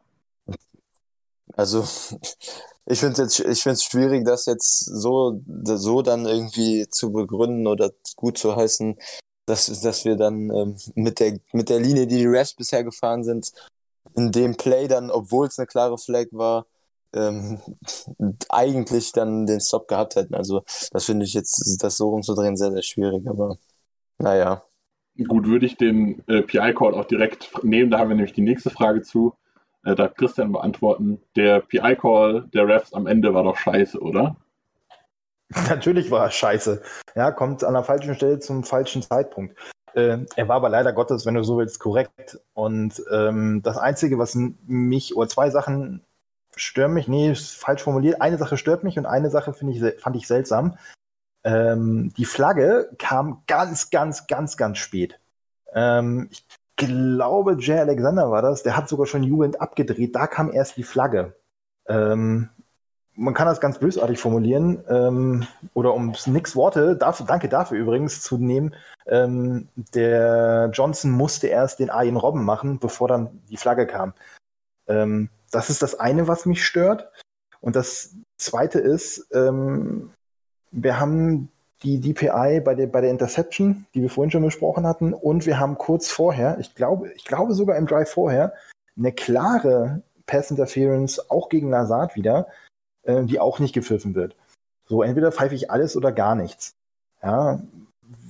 [1.54, 1.84] Also,
[2.86, 7.92] ich finde es ich find's schwierig, das jetzt so, so dann irgendwie zu begründen oder
[8.16, 8.98] gut zu heißen,
[9.46, 13.24] dass, dass wir dann ähm, mit, der, mit der Linie, die die Refs bisher gefahren
[13.24, 13.52] sind,
[14.14, 16.66] in dem Play dann, obwohl es eine klare Flag war,
[17.14, 17.60] ähm,
[18.48, 20.34] eigentlich dann den Stop gehabt hätten.
[20.34, 23.56] Also das finde ich jetzt, das so rumzudrehen, sehr, sehr schwierig, aber
[24.18, 24.62] naja.
[25.28, 28.70] Gut, würde ich den äh, PI-Call auch direkt nehmen, da haben wir nämlich die nächste
[28.70, 29.34] Frage zu.
[29.84, 31.20] Äh, da Christian beantworten.
[31.36, 34.36] Der PI-Call der Refs am Ende war doch scheiße, oder?
[35.68, 36.82] Natürlich war er scheiße.
[37.14, 39.56] Ja, kommt an der falschen Stelle zum falschen Zeitpunkt.
[39.94, 42.38] Äh, er war aber leider Gottes, wenn du so willst, korrekt.
[42.52, 46.02] Und ähm, das Einzige, was mich, oder zwei Sachen
[46.56, 48.20] stören mich, nee, falsch formuliert.
[48.20, 50.76] Eine Sache stört mich und eine Sache ich, fand ich seltsam.
[51.44, 55.20] Ähm, die Flagge kam ganz, ganz, ganz, ganz spät.
[55.72, 56.44] Ähm, ich
[56.76, 60.14] glaube, Jay Alexander war das, der hat sogar schon jubelnd abgedreht.
[60.14, 61.36] Da kam erst die Flagge.
[61.88, 62.50] Ähm,
[63.16, 68.22] man kann das ganz bösartig formulieren, ähm, oder um nix Worte, dafür, danke dafür übrigens,
[68.22, 68.74] zu nehmen,
[69.06, 74.12] ähm, der Johnson musste erst den Arjen Robben machen, bevor dann die Flagge kam.
[74.86, 77.10] Ähm, das ist das eine, was mich stört.
[77.60, 80.10] Und das zweite ist, ähm,
[80.70, 81.48] wir haben
[81.82, 85.58] die DPI bei der, bei der Interception, die wir vorhin schon besprochen hatten, und wir
[85.58, 88.52] haben kurz vorher, ich glaube, ich glaube sogar im Drive vorher,
[88.96, 92.48] eine klare Pass Interference auch gegen Lazard wieder,
[93.06, 94.36] äh, die auch nicht gepfiffen wird.
[94.84, 96.76] So, entweder pfeife ich alles oder gar nichts.
[97.22, 97.60] Ja,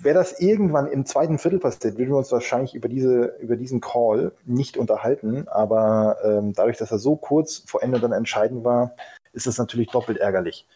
[0.03, 3.81] wäre das irgendwann im zweiten Viertel passiert, würden wir uns wahrscheinlich über, diese, über diesen
[3.81, 5.49] Call nicht unterhalten.
[5.49, 8.95] Aber ähm, dadurch, dass er so kurz vor Ende dann entscheidend war,
[9.33, 10.67] ist es natürlich doppelt ärgerlich.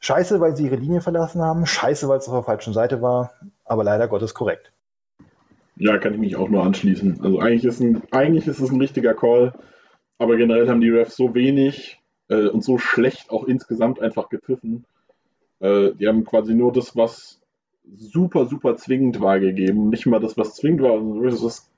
[0.00, 1.66] Scheiße, weil sie ihre Linie verlassen haben.
[1.66, 3.34] Scheiße, weil es auf der falschen Seite war.
[3.64, 4.72] Aber leider Gottes korrekt.
[5.76, 7.20] Ja, kann ich mich auch nur anschließen.
[7.22, 9.52] Also eigentlich ist, ein, eigentlich ist es ein richtiger Call.
[10.18, 11.99] Aber generell haben die Refs so wenig
[12.30, 14.86] äh, und so schlecht auch insgesamt einfach gepfiffen.
[15.58, 17.40] Äh, die haben quasi nur das, was
[17.96, 19.90] super, super zwingend war, gegeben.
[19.90, 21.70] Nicht mal das, was zwingend war, sondern das,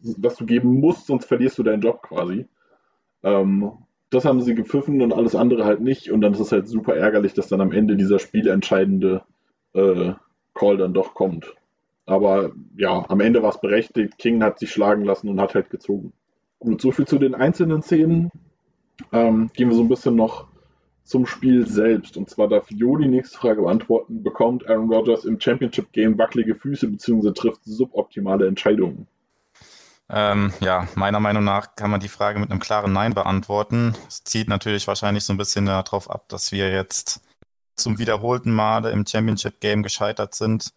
[0.00, 2.46] was, du geben musst, sonst verlierst du deinen Job quasi.
[3.22, 3.72] Ähm,
[4.10, 6.10] das haben sie gepfiffen und alles andere halt nicht.
[6.10, 9.22] Und dann ist es halt super ärgerlich, dass dann am Ende dieser spielentscheidende
[9.74, 10.12] äh,
[10.54, 11.54] Call dann doch kommt.
[12.06, 14.16] Aber ja, am Ende war es berechtigt.
[14.16, 16.14] King hat sich schlagen lassen und hat halt gezogen.
[16.58, 18.30] Gut, soviel zu den einzelnen Szenen.
[19.12, 20.46] Ähm, gehen wir so ein bisschen noch
[21.04, 22.16] zum Spiel selbst.
[22.16, 24.22] Und zwar darf Jo die nächste Frage beantworten.
[24.22, 27.32] Bekommt Aaron Rodgers im Championship Game wackelige Füße bzw.
[27.32, 29.06] trifft suboptimale Entscheidungen?
[30.10, 33.94] Ähm, ja, meiner Meinung nach kann man die Frage mit einem klaren Nein beantworten.
[34.06, 37.20] Es zieht natürlich wahrscheinlich so ein bisschen darauf ab, dass wir jetzt
[37.76, 40.72] zum wiederholten Male im Championship Game gescheitert sind.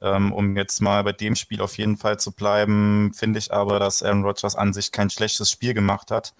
[0.00, 3.78] Ähm, um jetzt mal bei dem Spiel auf jeden Fall zu bleiben, finde ich aber,
[3.78, 6.34] dass Aaron Rodgers an sich kein schlechtes Spiel gemacht hat.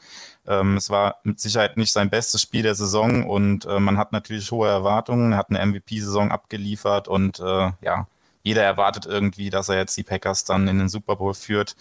[0.46, 4.12] Ähm, es war mit Sicherheit nicht sein bestes Spiel der Saison und äh, man hat
[4.12, 5.32] natürlich hohe Erwartungen.
[5.32, 8.06] Er hat eine MVP-Saison abgeliefert und äh, ja,
[8.44, 11.76] jeder erwartet irgendwie, dass er jetzt die Packers dann in den Super Bowl führt.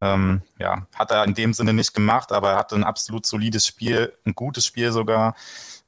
[0.00, 3.66] Ähm, ja, hat er in dem Sinne nicht gemacht, aber er hatte ein absolut solides
[3.66, 5.34] Spiel, ein gutes Spiel sogar.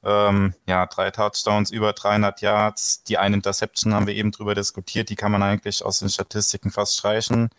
[0.03, 3.03] Ähm, ja, drei Touchdowns, über 300 Yards.
[3.03, 5.09] Die eine Interception haben wir eben drüber diskutiert.
[5.09, 7.49] Die kann man eigentlich aus den Statistiken fast streichen,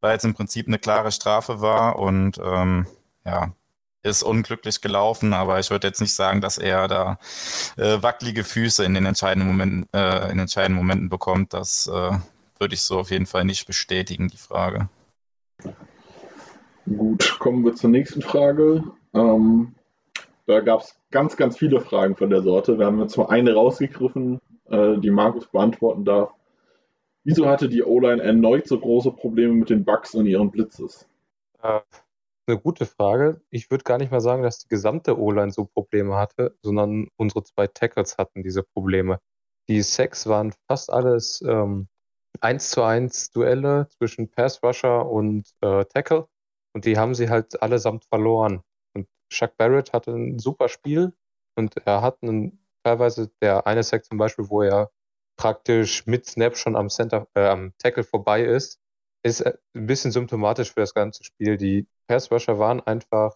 [0.00, 2.86] weil es im Prinzip eine klare Strafe war und ähm,
[3.24, 3.52] ja,
[4.02, 7.18] ist unglücklich gelaufen, aber ich würde jetzt nicht sagen, dass er da
[7.76, 11.52] äh, wackelige Füße in den entscheidenden Momenten, äh, in entscheidenden Momenten bekommt.
[11.52, 12.18] Das äh,
[12.58, 14.88] würde ich so auf jeden Fall nicht bestätigen, die Frage.
[16.86, 18.84] Gut, kommen wir zur nächsten Frage.
[19.12, 19.74] Ähm,
[20.46, 22.78] da gab es ganz, ganz viele Fragen von der Sorte.
[22.78, 26.32] Wir haben jetzt mal eine rausgegriffen, äh, die Markus beantworten darf.
[27.24, 31.08] Wieso hatte die O-Line erneut so große Probleme mit den Bugs und ihren Blitzes?
[31.60, 31.80] Äh,
[32.46, 33.40] eine gute Frage.
[33.50, 37.42] Ich würde gar nicht mal sagen, dass die gesamte O-Line so Probleme hatte, sondern unsere
[37.42, 39.18] zwei Tackles hatten diese Probleme.
[39.68, 41.88] Die Sacks waren fast alles ähm,
[42.42, 46.28] 1 zu 1 Duelle zwischen Pass Rusher und äh, Tackle
[46.74, 48.62] und die haben sie halt allesamt verloren.
[48.94, 51.14] Und Chuck Barrett hatte ein super Spiel
[51.56, 54.90] und er hat einen, teilweise der eine Sack zum Beispiel, wo er
[55.36, 58.78] praktisch mit Snap schon am Center, äh, am Tackle vorbei ist,
[59.22, 61.56] ist äh, ein bisschen symptomatisch für das ganze Spiel.
[61.56, 63.34] Die Pass Rusher waren einfach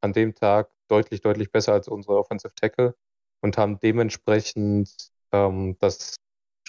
[0.00, 2.94] an dem Tag deutlich, deutlich besser als unsere Offensive Tackle
[3.42, 4.94] und haben dementsprechend
[5.32, 6.16] ähm, das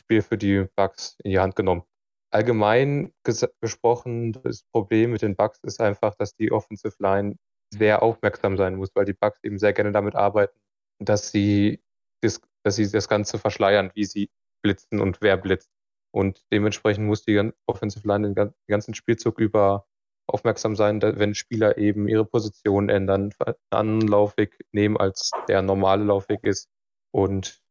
[0.07, 1.83] Spiel für die Bugs in die Hand genommen.
[2.31, 3.13] Allgemein
[3.61, 7.35] gesprochen, das Problem mit den Bugs ist einfach, dass die Offensive Line
[7.73, 10.57] sehr aufmerksam sein muss, weil die Bugs eben sehr gerne damit arbeiten,
[10.99, 11.83] dass sie
[12.21, 14.29] das, dass sie das Ganze verschleiern, wie sie
[14.63, 15.69] blitzen und wer blitzt.
[16.11, 19.85] Und dementsprechend muss die Offensive Line den ganzen Spielzug über
[20.25, 26.05] aufmerksam sein, wenn Spieler eben ihre Position ändern, einen anderen Laufweg nehmen, als der normale
[26.05, 26.69] Laufweg ist.
[27.11, 27.61] Und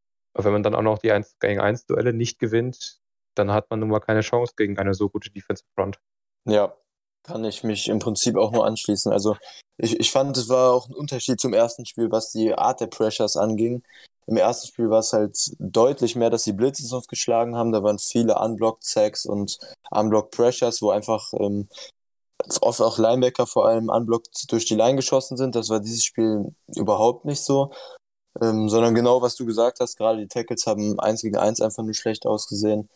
[0.45, 2.99] wenn man dann auch noch die 1 gegen 1 Duelle nicht gewinnt,
[3.35, 5.99] dann hat man nun mal keine Chance gegen eine so gute Defensive Front.
[6.45, 6.75] Ja,
[7.23, 9.13] kann ich mich im Prinzip auch nur anschließen.
[9.13, 9.37] Also
[9.79, 12.87] ich, ich fand, es war auch ein Unterschied zum ersten Spiel, was die Art der
[12.87, 13.83] Pressures anging.
[14.27, 17.73] Im ersten Spiel war es halt deutlich mehr, dass die Blitzes uns geschlagen haben.
[17.73, 19.59] Da waren viele Unblocked Sacks und
[19.91, 21.69] Unblocked Pressures, wo einfach ähm,
[22.61, 25.55] oft auch Linebacker vor allem unblocked durch die Line geschossen sind.
[25.55, 27.73] Das war dieses Spiel überhaupt nicht so
[28.43, 31.83] ähm, sondern genau, was du gesagt hast, gerade die Tackles haben eins gegen eins einfach
[31.83, 32.89] nur schlecht ausgesehen.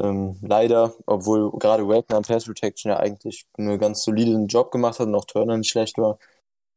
[0.00, 4.98] Ähm, leider, obwohl gerade Wagner am Pass Protection ja eigentlich einen ganz soliden Job gemacht
[4.98, 6.18] hat und auch Turner nicht schlecht war.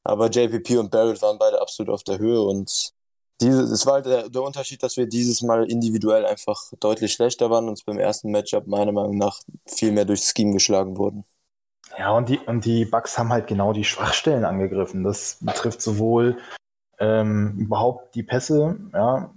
[0.03, 2.93] Aber JPP und Barrett waren beide absolut auf der Höhe und
[3.41, 7.49] diese, es war halt der, der Unterschied, dass wir dieses Mal individuell einfach deutlich schlechter
[7.49, 11.23] waren und beim ersten Matchup meiner Meinung nach viel mehr durchs Scheme geschlagen wurden.
[11.97, 15.03] Ja, und die, und die Bugs haben halt genau die Schwachstellen angegriffen.
[15.03, 16.37] Das betrifft sowohl
[16.99, 19.31] ähm, überhaupt die Pässe, ja,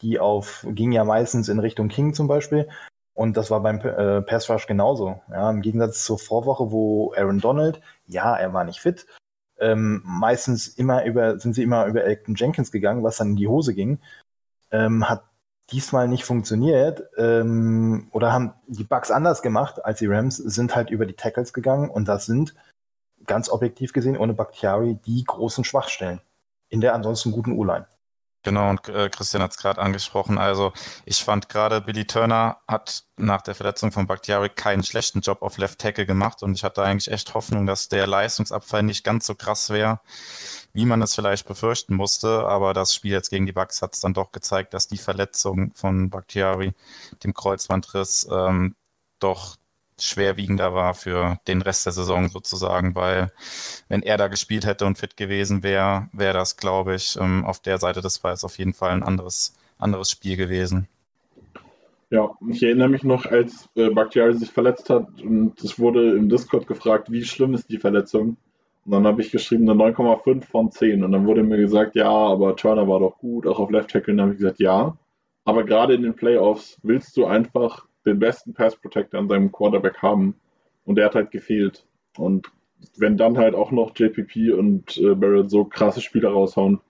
[0.00, 2.68] die auf, ging ja meistens in Richtung King zum Beispiel.
[3.14, 5.20] Und das war beim äh, Pass Rush genauso.
[5.30, 9.06] Ja, Im Gegensatz zur Vorwoche, wo Aaron Donald, ja, er war nicht fit,
[9.58, 13.48] ähm, meistens immer über, sind sie immer über Elton Jenkins gegangen, was dann in die
[13.48, 13.98] Hose ging.
[14.70, 15.24] Ähm, hat
[15.70, 20.90] diesmal nicht funktioniert ähm, oder haben die Bugs anders gemacht als die Rams, sind halt
[20.90, 22.54] über die Tackles gegangen und das sind
[23.26, 26.20] ganz objektiv gesehen ohne Bakhtiari die großen Schwachstellen
[26.68, 27.86] in der ansonsten guten U-Line.
[28.46, 30.38] Genau, und äh, Christian hat es gerade angesprochen.
[30.38, 30.72] Also
[31.04, 35.58] ich fand gerade Billy Turner hat nach der Verletzung von Bakhtiari keinen schlechten Job auf
[35.58, 39.34] Left Tackle gemacht und ich hatte eigentlich echt Hoffnung, dass der Leistungsabfall nicht ganz so
[39.34, 39.98] krass wäre,
[40.72, 42.46] wie man es vielleicht befürchten musste.
[42.46, 45.72] Aber das Spiel jetzt gegen die Bucks hat es dann doch gezeigt, dass die Verletzung
[45.74, 46.72] von Bakhtiari,
[47.24, 48.76] dem Kreuzbandriss, ähm,
[49.18, 49.56] doch
[49.98, 53.32] schwerwiegender war für den Rest der Saison sozusagen, weil
[53.88, 57.60] wenn er da gespielt hätte und fit gewesen wäre, wäre das, glaube ich, ähm, auf
[57.60, 60.88] der Seite des Balls auf jeden Fall ein anderes, anderes Spiel gewesen.
[62.10, 66.28] Ja, ich erinnere mich noch, als äh, Bakhtiari sich verletzt hat und es wurde im
[66.28, 68.36] Discord gefragt, wie schlimm ist die Verletzung?
[68.84, 72.08] Und dann habe ich geschrieben eine 9,5 von 10 und dann wurde mir gesagt, ja,
[72.08, 74.12] aber Turner war doch gut, auch auf Left Tackle.
[74.12, 74.96] Und dann habe ich gesagt, ja,
[75.44, 80.02] aber gerade in den Playoffs willst du einfach den besten Pass Protector an seinem Quarterback
[80.02, 80.36] haben.
[80.84, 81.86] Und der hat halt gefehlt.
[82.16, 82.50] Und
[82.96, 86.80] wenn dann halt auch noch JPP und äh, Barrett so krasse Spiele raushauen,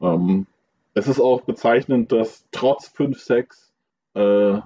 [0.00, 0.46] ähm,
[0.94, 3.70] es ist auch bezeichnend, dass trotz 5-6
[4.14, 4.60] äh,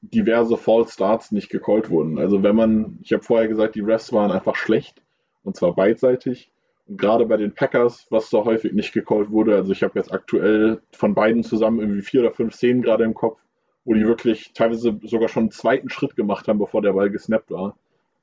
[0.00, 2.18] diverse False Starts nicht gecallt wurden.
[2.18, 5.02] Also wenn man, ich habe vorher gesagt, die Refs waren einfach schlecht
[5.42, 6.50] und zwar beidseitig.
[6.86, 10.12] Und gerade bei den Packers, was so häufig nicht gecallt wurde, also ich habe jetzt
[10.12, 13.40] aktuell von beiden zusammen irgendwie vier oder fünf Szenen gerade im Kopf,
[13.88, 17.50] wo die wirklich teilweise sogar schon einen zweiten Schritt gemacht haben, bevor der Ball gesnappt
[17.50, 17.74] war.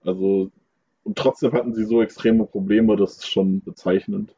[0.03, 0.51] Also,
[1.03, 4.35] und trotzdem hatten sie so extreme Probleme, das ist schon bezeichnend.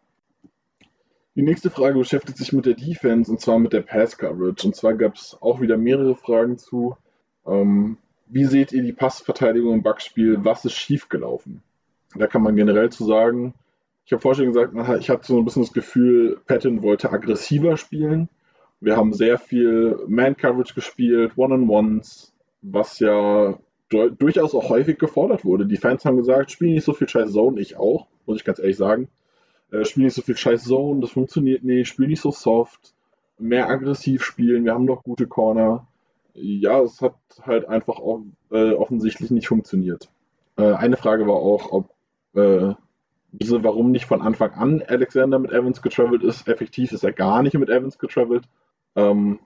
[1.35, 4.65] Die nächste Frage beschäftigt sich mit der Defense und zwar mit der Pass Coverage.
[4.65, 6.95] Und zwar gab es auch wieder mehrere Fragen zu.
[7.45, 10.45] Ähm, wie seht ihr die Passverteidigung im Backspiel?
[10.45, 11.61] Was ist schiefgelaufen?
[12.15, 13.53] Da kann man generell zu sagen,
[14.05, 17.75] ich habe vorhin schon gesagt, ich hatte so ein bisschen das Gefühl, Patton wollte aggressiver
[17.75, 18.29] spielen.
[18.79, 23.57] Wir haben sehr viel Man-Coverage gespielt, One-on-Ones, was ja
[23.89, 25.65] durchaus auch häufig gefordert wurde.
[25.65, 28.59] Die Fans haben gesagt, spiel nicht so viel Scheiß Zone, ich auch, muss ich ganz
[28.59, 29.07] ehrlich sagen.
[29.71, 32.93] Äh, spiel nicht so viel Scheiß Zone, das funktioniert nicht, spiel nicht so soft,
[33.39, 35.87] mehr aggressiv spielen, wir haben doch gute Corner.
[36.33, 40.09] Ja, es hat halt einfach auch äh, offensichtlich nicht funktioniert.
[40.57, 41.89] Äh, eine Frage war auch, ob
[42.35, 42.75] äh,
[43.31, 46.47] warum nicht von Anfang an Alexander mit Evans getravelt ist.
[46.47, 48.43] Effektiv ist er gar nicht mit Evans getravelt.
[48.97, 49.39] Ähm,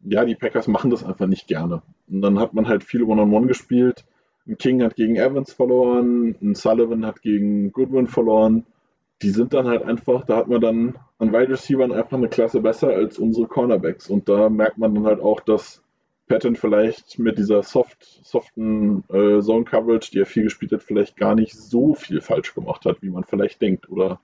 [0.00, 1.82] ja, die Packers machen das einfach nicht gerne.
[2.08, 4.04] Und dann hat man halt viel One-on-One gespielt.
[4.46, 8.66] Ein King hat gegen Evans verloren, ein Sullivan hat gegen Goodwin verloren.
[9.22, 12.60] Die sind dann halt einfach, da hat man dann an Wide Receivers einfach eine Klasse
[12.60, 14.10] besser als unsere Cornerbacks.
[14.10, 15.82] Und da merkt man dann halt auch, dass
[16.26, 21.16] Patton vielleicht mit dieser soft, soften äh, Zone Coverage, die er viel gespielt hat, vielleicht
[21.16, 23.88] gar nicht so viel falsch gemacht hat, wie man vielleicht denkt.
[23.90, 24.20] Oder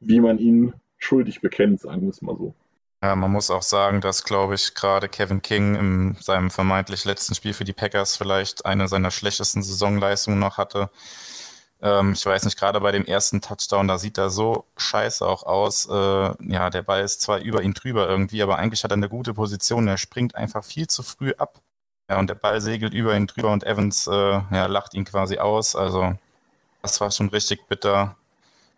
[0.00, 2.54] wie man ihn schuldig bekennt, sagen wir es mal so.
[3.02, 7.34] Ja, man muss auch sagen, dass, glaube ich, gerade Kevin King in seinem vermeintlich letzten
[7.34, 10.88] Spiel für die Packers vielleicht eine seiner schlechtesten Saisonleistungen noch hatte.
[11.82, 15.42] Ähm, ich weiß nicht, gerade bei dem ersten Touchdown, da sieht er so scheiße auch
[15.44, 15.86] aus.
[15.86, 15.92] Äh,
[16.52, 19.34] ja, der Ball ist zwar über ihn drüber irgendwie, aber eigentlich hat er eine gute
[19.34, 19.88] Position.
[19.88, 21.60] Er springt einfach viel zu früh ab.
[22.08, 25.38] Ja, und der Ball segelt über ihn drüber und Evans äh, ja, lacht ihn quasi
[25.38, 25.74] aus.
[25.76, 26.14] Also,
[26.82, 28.16] das war schon richtig bitter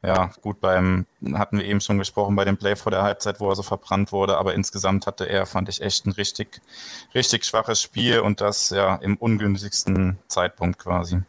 [0.06, 3.48] ja, gut, beim hatten wir eben schon gesprochen bei dem Play vor der Halbzeit, wo
[3.48, 6.60] er so verbrannt wurde, aber insgesamt hatte er, fand ich, echt ein richtig,
[7.14, 11.22] richtig schwaches Spiel und das ja im ungünstigsten Zeitpunkt quasi.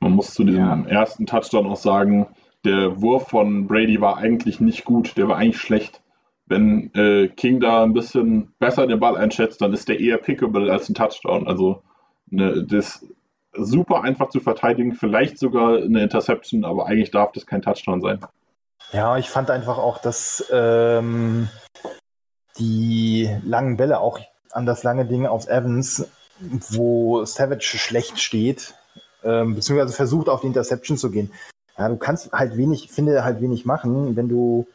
[0.00, 1.00] Man muss zu diesem ja.
[1.00, 2.26] ersten Touchdown auch sagen,
[2.64, 6.02] der Wurf von Brady war eigentlich nicht gut, der war eigentlich schlecht.
[6.46, 10.70] Wenn äh, King da ein bisschen besser den Ball einschätzt, dann ist der eher pickable
[10.70, 11.46] als ein Touchdown.
[11.46, 11.82] Also
[12.28, 13.06] ne, das
[13.52, 18.20] super einfach zu verteidigen, vielleicht sogar eine Interception, aber eigentlich darf das kein Touchdown sein.
[18.92, 21.48] Ja, ich fand einfach auch, dass ähm,
[22.58, 24.18] die langen Bälle auch
[24.52, 26.08] an das lange Ding auf Evans,
[26.40, 28.74] wo Savage schlecht steht,
[29.22, 31.30] ähm, beziehungsweise versucht auf die Interception zu gehen.
[31.78, 34.66] Ja, du kannst halt wenig, finde halt wenig machen, wenn du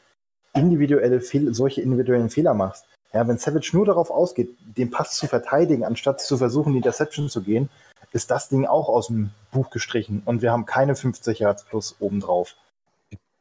[0.54, 2.86] individuelle Fehl solche individuellen Fehler machst.
[3.14, 7.30] Ja, wenn Savage nur darauf ausgeht, den Pass zu verteidigen, anstatt zu versuchen, die Interception
[7.30, 7.70] zu gehen,
[8.16, 11.98] ist das Ding auch aus dem Buch gestrichen und wir haben keine 50 Yards plus
[12.00, 12.56] obendrauf.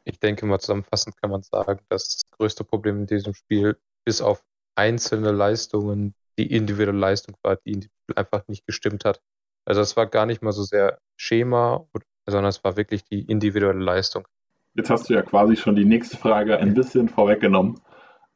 [0.03, 4.21] Ich denke mal zusammenfassend kann man sagen, dass das größte Problem in diesem Spiel bis
[4.21, 4.43] auf
[4.75, 9.21] einzelne Leistungen die individuelle Leistung war, die einfach nicht gestimmt hat.
[9.65, 11.87] Also es war gar nicht mal so sehr Schema,
[12.27, 14.27] sondern es war wirklich die individuelle Leistung.
[14.75, 17.81] Jetzt hast du ja quasi schon die nächste Frage ein bisschen vorweggenommen.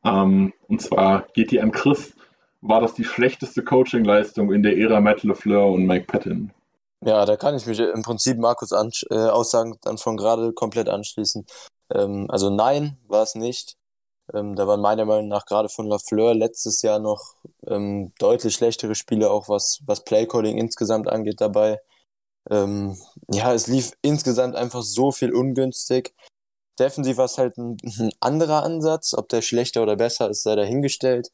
[0.04, 2.14] Ähm, und zwar geht die an Chris
[2.60, 6.52] war das die schlechteste Coaching-Leistung in der Ära Matt LeFleur und Mike Patton.
[7.04, 11.46] Ja, da kann ich mich im Prinzip Markus äh, Aussagen dann von gerade komplett anschließen.
[11.94, 13.76] Ähm, also nein, war es nicht.
[14.34, 17.34] Ähm, da waren meiner Meinung nach gerade von LaFleur letztes Jahr noch
[17.66, 21.80] ähm, deutlich schlechtere Spiele, auch was, was Playcalling insgesamt angeht dabei.
[22.50, 22.96] Ähm,
[23.30, 26.14] ja, es lief insgesamt einfach so viel ungünstig,
[26.78, 29.14] defensiv war es halt ein, ein, anderer Ansatz.
[29.14, 31.30] Ob der schlechter oder besser ist, sei dahingestellt.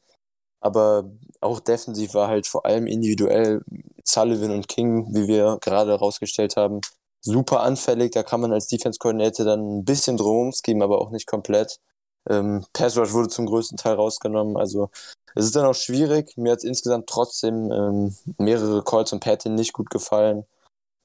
[0.65, 1.11] Aber
[1.41, 3.61] auch defensiv war halt vor allem individuell
[4.03, 6.81] Sullivan und King, wie wir gerade herausgestellt haben,
[7.21, 8.13] super anfällig.
[8.13, 11.79] Da kann man als Defense Coordinator dann ein bisschen drum geben, aber auch nicht komplett.
[12.27, 14.57] Ähm, Pass Rush wurde zum größten Teil rausgenommen.
[14.57, 14.89] Also
[15.35, 16.35] es ist dann auch schwierig.
[16.35, 20.45] Mir hat es insgesamt trotzdem ähm, mehrere Calls und Patin nicht gut gefallen.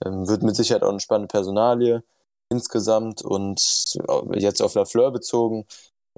[0.02, 2.02] Ähm, wird mit Sicherheit auch eine spannende Personalie
[2.48, 3.60] insgesamt und
[4.32, 5.66] jetzt auf Lafleur bezogen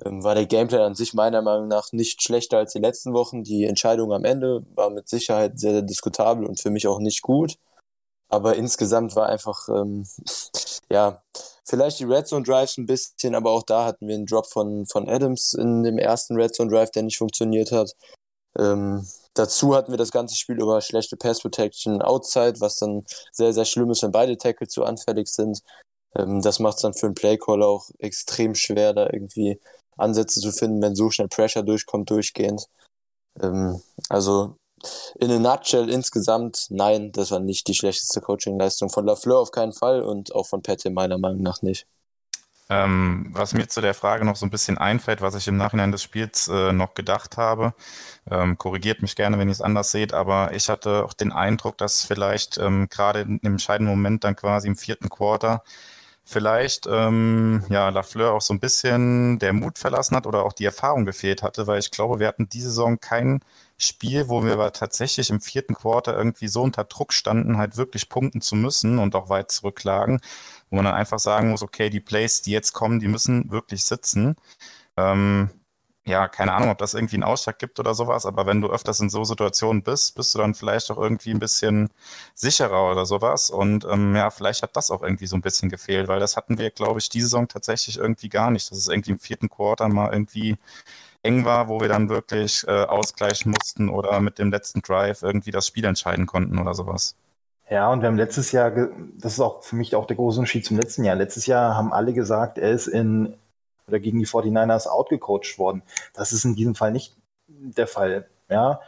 [0.05, 3.43] war der Gameplay an sich meiner Meinung nach nicht schlechter als die letzten Wochen.
[3.45, 7.23] Die Entscheidung am Ende war mit Sicherheit sehr, sehr diskutabel und für mich auch nicht
[7.23, 7.57] gut.
[8.29, 10.07] Aber insgesamt war einfach, ähm,
[10.91, 11.23] ja,
[11.65, 14.87] vielleicht die Red Zone Drives ein bisschen, aber auch da hatten wir einen Drop von,
[14.87, 17.93] von Adams in dem ersten Red Zone Drive, der nicht funktioniert hat.
[18.59, 23.53] Ähm, dazu hatten wir das ganze Spiel über schlechte Pass Protection outside, was dann sehr,
[23.53, 25.63] sehr schlimm ist, wenn beide Tackles zu anfällig sind.
[26.17, 29.61] Ähm, das macht es dann für einen Playcall auch extrem schwer, da irgendwie
[29.97, 32.67] Ansätze zu finden, wenn so schnell Pressure durchkommt, durchgehend.
[33.41, 34.57] Ähm, also
[35.19, 39.73] in a nutshell insgesamt, nein, das war nicht die schlechteste Coaching-Leistung von Lafleur auf keinen
[39.73, 41.87] Fall und auch von Pette meiner Meinung nach nicht.
[42.69, 45.93] Ähm, was mir zu der Frage noch so ein bisschen einfällt, was ich im Nachhinein
[45.93, 47.75] des Spiels äh, noch gedacht habe,
[48.31, 51.77] ähm, korrigiert mich gerne, wenn ihr es anders seht, aber ich hatte auch den Eindruck,
[51.77, 55.63] dass vielleicht ähm, gerade im entscheidenden Moment dann quasi im vierten Quarter
[56.25, 60.65] vielleicht ähm, ja, Lafleur auch so ein bisschen der Mut verlassen hat oder auch die
[60.65, 63.41] Erfahrung gefehlt hatte, weil ich glaube, wir hatten diese Saison kein
[63.79, 68.09] Spiel, wo wir aber tatsächlich im vierten Quarter irgendwie so unter Druck standen, halt wirklich
[68.09, 70.21] punkten zu müssen und auch weit zurücklagen,
[70.71, 73.85] wo man dann einfach sagen muss, okay, die Plays, die jetzt kommen, die müssen wirklich
[73.85, 74.37] sitzen.
[74.97, 75.51] Ähm,
[76.05, 78.99] ja, keine Ahnung, ob das irgendwie einen Ausschlag gibt oder sowas, aber wenn du öfters
[79.01, 81.91] in so Situationen bist, bist du dann vielleicht auch irgendwie ein bisschen
[82.35, 83.51] sicherer oder sowas.
[83.51, 86.59] Und ähm, ja, vielleicht hat das auch irgendwie so ein bisschen gefehlt, weil das hatten
[86.59, 88.69] wir, glaube ich, diese Saison tatsächlich irgendwie gar nicht.
[88.71, 90.59] Das ist irgendwie im vierten Quarter mal irgendwie
[91.23, 95.53] eng war, wo wir dann wirklich äh, ausgleichen mussten oder mit dem letzten Drive irgendwie
[95.53, 97.17] das Spiel entscheiden konnten oder sowas.
[97.71, 98.71] Ja, und wir haben letztes Jahr,
[99.19, 101.17] das ist auch für mich auch der große Unterschied zum letzten Jahr.
[101.17, 103.35] Letztes Jahr haben alle gesagt, er ist in
[103.93, 105.83] oder gegen die 49ers outgecoacht worden.
[106.15, 107.15] Das ist in diesem Fall nicht
[107.47, 108.27] der Fall.
[108.49, 108.81] Ja.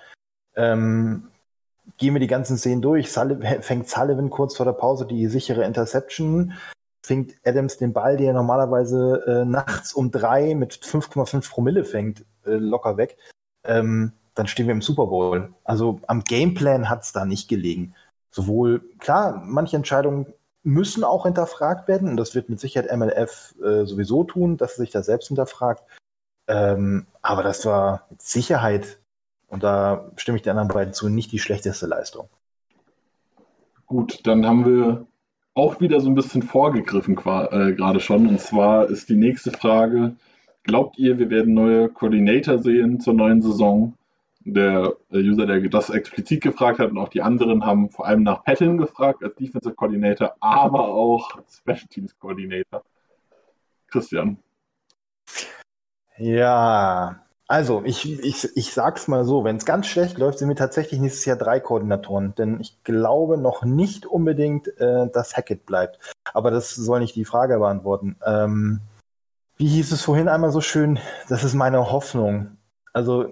[0.56, 1.28] Ähm,
[1.98, 3.12] gehen wir die ganzen Szenen durch.
[3.12, 6.54] Sullivan, fängt Sullivan kurz vor der Pause die sichere Interception,
[7.02, 12.24] fängt Adams den Ball, den er normalerweise äh, nachts um drei mit 5,5 Promille fängt,
[12.46, 13.18] äh, locker weg.
[13.64, 15.52] Ähm, dann stehen wir im Super Bowl.
[15.64, 17.94] Also am Gameplan hat es da nicht gelegen.
[18.30, 20.26] Sowohl, klar, manche Entscheidungen
[20.64, 24.78] müssen auch hinterfragt werden und das wird mit Sicherheit MLF äh, sowieso tun, dass er
[24.78, 25.84] sich da selbst hinterfragt.
[26.48, 28.98] Ähm, aber das war mit Sicherheit,
[29.48, 32.28] und da stimme ich den anderen beiden zu, nicht die schlechteste Leistung.
[33.86, 35.06] Gut, dann haben wir
[35.54, 38.26] auch wieder so ein bisschen vorgegriffen äh, gerade schon.
[38.26, 40.16] Und zwar ist die nächste Frage,
[40.62, 43.94] glaubt ihr, wir werden neue Koordinator sehen zur neuen Saison?
[44.44, 48.44] Der User, der das explizit gefragt hat und auch die anderen haben vor allem nach
[48.44, 52.82] Patton gefragt als Defensive Coordinator, aber auch Special Teams Coordinator.
[53.88, 54.38] Christian.
[56.18, 60.56] Ja, also ich, ich, ich sag's mal so, wenn es ganz schlecht läuft, sind wir
[60.56, 65.98] tatsächlich nächstes Jahr drei Koordinatoren, denn ich glaube noch nicht unbedingt, äh, dass Hackett bleibt.
[66.32, 68.16] Aber das soll nicht die Frage beantworten.
[68.24, 68.80] Ähm,
[69.56, 70.98] wie hieß es vorhin einmal so schön?
[71.28, 72.56] Das ist meine Hoffnung.
[72.92, 73.26] Also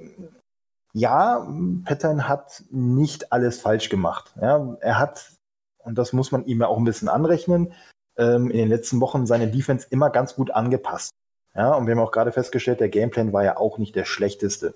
[0.92, 1.46] ja,
[1.84, 4.32] Pattern hat nicht alles falsch gemacht.
[4.40, 5.30] Ja, er hat,
[5.78, 7.72] und das muss man ihm ja auch ein bisschen anrechnen,
[8.16, 11.12] ähm, in den letzten Wochen seine Defense immer ganz gut angepasst.
[11.54, 14.74] Ja, und wir haben auch gerade festgestellt, der Gameplan war ja auch nicht der schlechteste.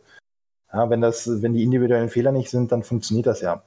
[0.73, 3.63] Ja, wenn das, wenn die individuellen Fehler nicht sind, dann funktioniert das ja.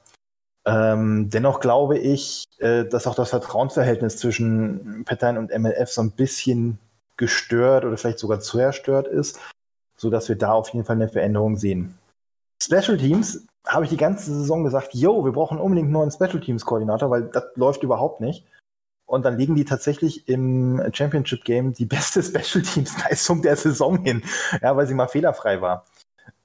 [0.66, 6.10] Ähm, dennoch glaube ich, äh, dass auch das Vertrauensverhältnis zwischen Pattern und MLF so ein
[6.10, 6.78] bisschen
[7.16, 9.40] gestört oder vielleicht sogar zerstört ist,
[9.96, 11.98] sodass wir da auf jeden Fall eine Veränderung sehen.
[12.70, 16.40] Special Teams habe ich die ganze Saison gesagt, yo, wir brauchen unbedingt einen neuen Special
[16.40, 18.46] Teams Koordinator, weil das läuft überhaupt nicht.
[19.06, 24.02] Und dann legen die tatsächlich im Championship Game die beste Special Teams Leistung der Saison
[24.04, 24.22] hin,
[24.62, 25.84] ja, weil sie mal fehlerfrei war.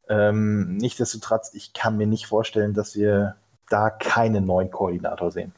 [0.10, 3.36] Ähm, nichtsdestotrotz, ich kann mir nicht vorstellen, dass wir
[3.70, 5.54] da keinen neuen Koordinator sehen.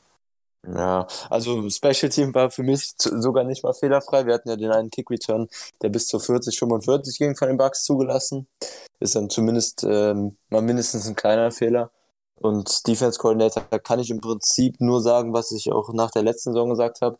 [0.74, 4.26] Ja, also Special Team war für mich sogar nicht mal fehlerfrei.
[4.26, 5.48] Wir hatten ja den einen Kick Return,
[5.82, 8.48] der bis zu 40, 45 ging von den Bucks zugelassen.
[9.00, 11.92] Ist dann zumindest ähm, mal mindestens ein kleiner Fehler.
[12.36, 16.52] Und Defense Coordinator kann ich im Prinzip nur sagen, was ich auch nach der letzten
[16.52, 17.18] Saison gesagt habe.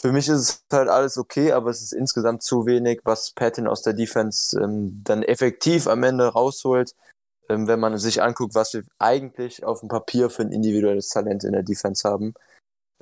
[0.00, 3.66] Für mich ist es halt alles okay, aber es ist insgesamt zu wenig, was Patton
[3.66, 6.94] aus der Defense ähm, dann effektiv am Ende rausholt,
[7.48, 11.44] ähm, wenn man sich anguckt, was wir eigentlich auf dem Papier für ein individuelles Talent
[11.44, 12.34] in der Defense haben.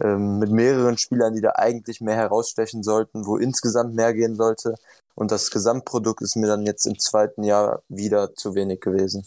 [0.01, 4.74] Ähm, mit mehreren Spielern, die da eigentlich mehr herausstechen sollten, wo insgesamt mehr gehen sollte.
[5.14, 9.26] Und das Gesamtprodukt ist mir dann jetzt im zweiten Jahr wieder zu wenig gewesen.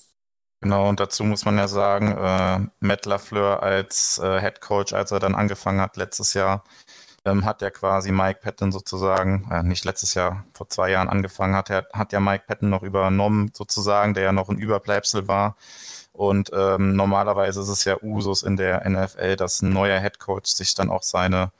[0.61, 5.11] Genau, und dazu muss man ja sagen, äh, Matt LaFleur als äh, Head Coach, als
[5.11, 6.63] er dann angefangen hat letztes Jahr,
[7.26, 11.55] ähm, hat ja quasi Mike Patton sozusagen, äh, nicht letztes Jahr, vor zwei Jahren angefangen
[11.55, 15.55] hat, er hat ja Mike Patton noch übernommen sozusagen, der ja noch ein Überbleibsel war.
[16.14, 20.51] Und ähm, normalerweise ist es ja Usus in der NFL, dass ein neuer Head Coach
[20.51, 21.51] sich dann auch seine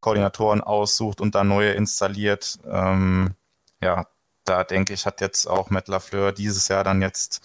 [0.00, 2.58] Koordinatoren aussucht und dann neue installiert.
[2.66, 3.34] Ähm,
[3.80, 4.06] ja,
[4.44, 7.42] da denke ich, hat jetzt auch Matt LaFleur dieses Jahr dann jetzt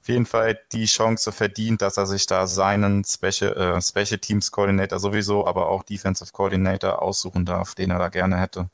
[0.00, 4.50] auf jeden Fall die Chance verdient, dass er sich da seinen Special, äh, Special Teams
[4.50, 8.70] Coordinator sowieso, aber auch Defensive Coordinator aussuchen darf, den er da gerne hätte.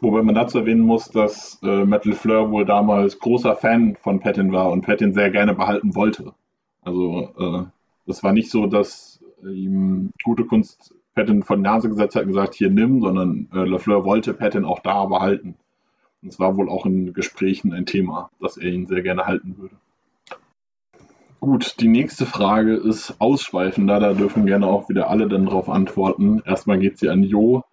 [0.00, 4.52] Wobei man dazu erwähnen muss, dass äh, Matt LeFleur wohl damals großer Fan von Patton
[4.52, 6.32] war und Patton sehr gerne behalten wollte.
[6.82, 7.64] Also äh,
[8.06, 12.54] das war nicht so, dass ihm gute Kunst Patton von Nase gesetzt hat und gesagt,
[12.54, 15.56] hier nimm, sondern äh, LeFleur wollte Patton auch da behalten.
[16.22, 19.56] Und es war wohl auch in Gesprächen ein Thema, dass er ihn sehr gerne halten
[19.58, 19.74] würde.
[21.40, 26.42] Gut, die nächste Frage ist ausschweifender, da dürfen gerne auch wieder alle dann darauf antworten.
[26.44, 27.64] Erstmal geht sie an Jo.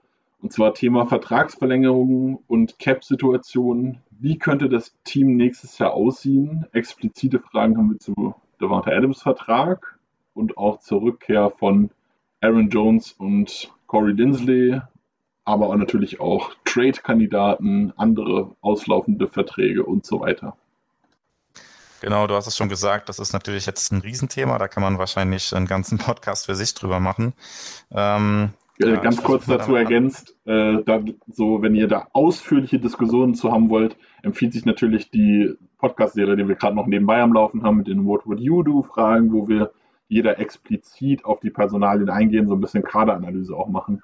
[0.42, 4.00] Und zwar Thema Vertragsverlängerung und Cap-Situation.
[4.12, 6.66] Wie könnte das Team nächstes Jahr aussehen?
[6.74, 9.98] Explizite Fragen haben wir zu Devonta Adams Vertrag
[10.34, 11.90] und auch zur Rückkehr von
[12.42, 14.80] Aaron Jones und Corey Dinsley,
[15.44, 20.56] aber auch natürlich auch Trade-Kandidaten, andere auslaufende Verträge und so weiter.
[22.02, 25.00] Genau, du hast es schon gesagt, das ist natürlich jetzt ein Riesenthema, da kann man
[25.00, 27.34] wahrscheinlich einen ganzen Podcast für sich drüber machen.
[27.92, 33.34] Ähm, äh, ja, ganz kurz dazu ergänzt, äh, da, so, wenn ihr da ausführliche Diskussionen
[33.34, 37.64] zu haben wollt, empfiehlt sich natürlich die Podcast-Serie, die wir gerade noch nebenbei am Laufen
[37.64, 39.72] haben, mit den What Would You Do-Fragen, wo wir
[40.08, 44.02] jeder explizit auf die Personalien eingehen, so ein bisschen Kaderanalyse auch machen.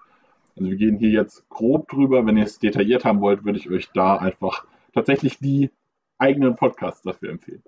[0.55, 2.25] Also wir gehen hier jetzt grob drüber.
[2.25, 5.71] Wenn ihr es detailliert haben wollt, würde ich euch da einfach tatsächlich die
[6.17, 7.63] eigenen Podcasts dafür empfehlen.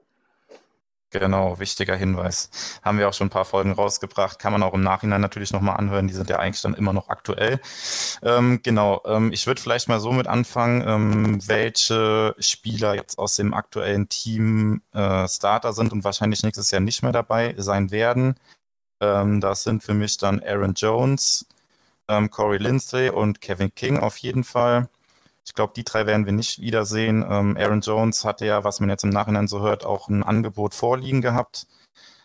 [1.20, 2.49] Genau, wichtiger Hinweis.
[2.84, 4.38] Haben wir auch schon ein paar Folgen rausgebracht.
[4.38, 6.09] Kann man auch im Nachhinein natürlich nochmal anhören.
[6.09, 7.61] Die sind ja eigentlich dann immer noch aktuell.
[8.22, 13.38] Ähm, genau, ähm, ich würde vielleicht mal so mit anfangen, ähm, welche Spieler jetzt aus
[13.38, 18.36] dem aktuellen Team äh, Starter sind und wahrscheinlich nächstes Jahr nicht mehr dabei sein werden.
[18.99, 21.45] Ähm, das sind für mich dann Aaron Jones,
[22.09, 24.89] ähm, Corey Lindsay und Kevin King auf jeden Fall.
[25.46, 27.24] Ich glaube, die drei werden wir nicht wiedersehen.
[27.30, 30.74] Ähm, Aaron Jones hatte ja, was man jetzt im Nachhinein so hört, auch ein Angebot
[30.74, 31.68] vorliegen gehabt.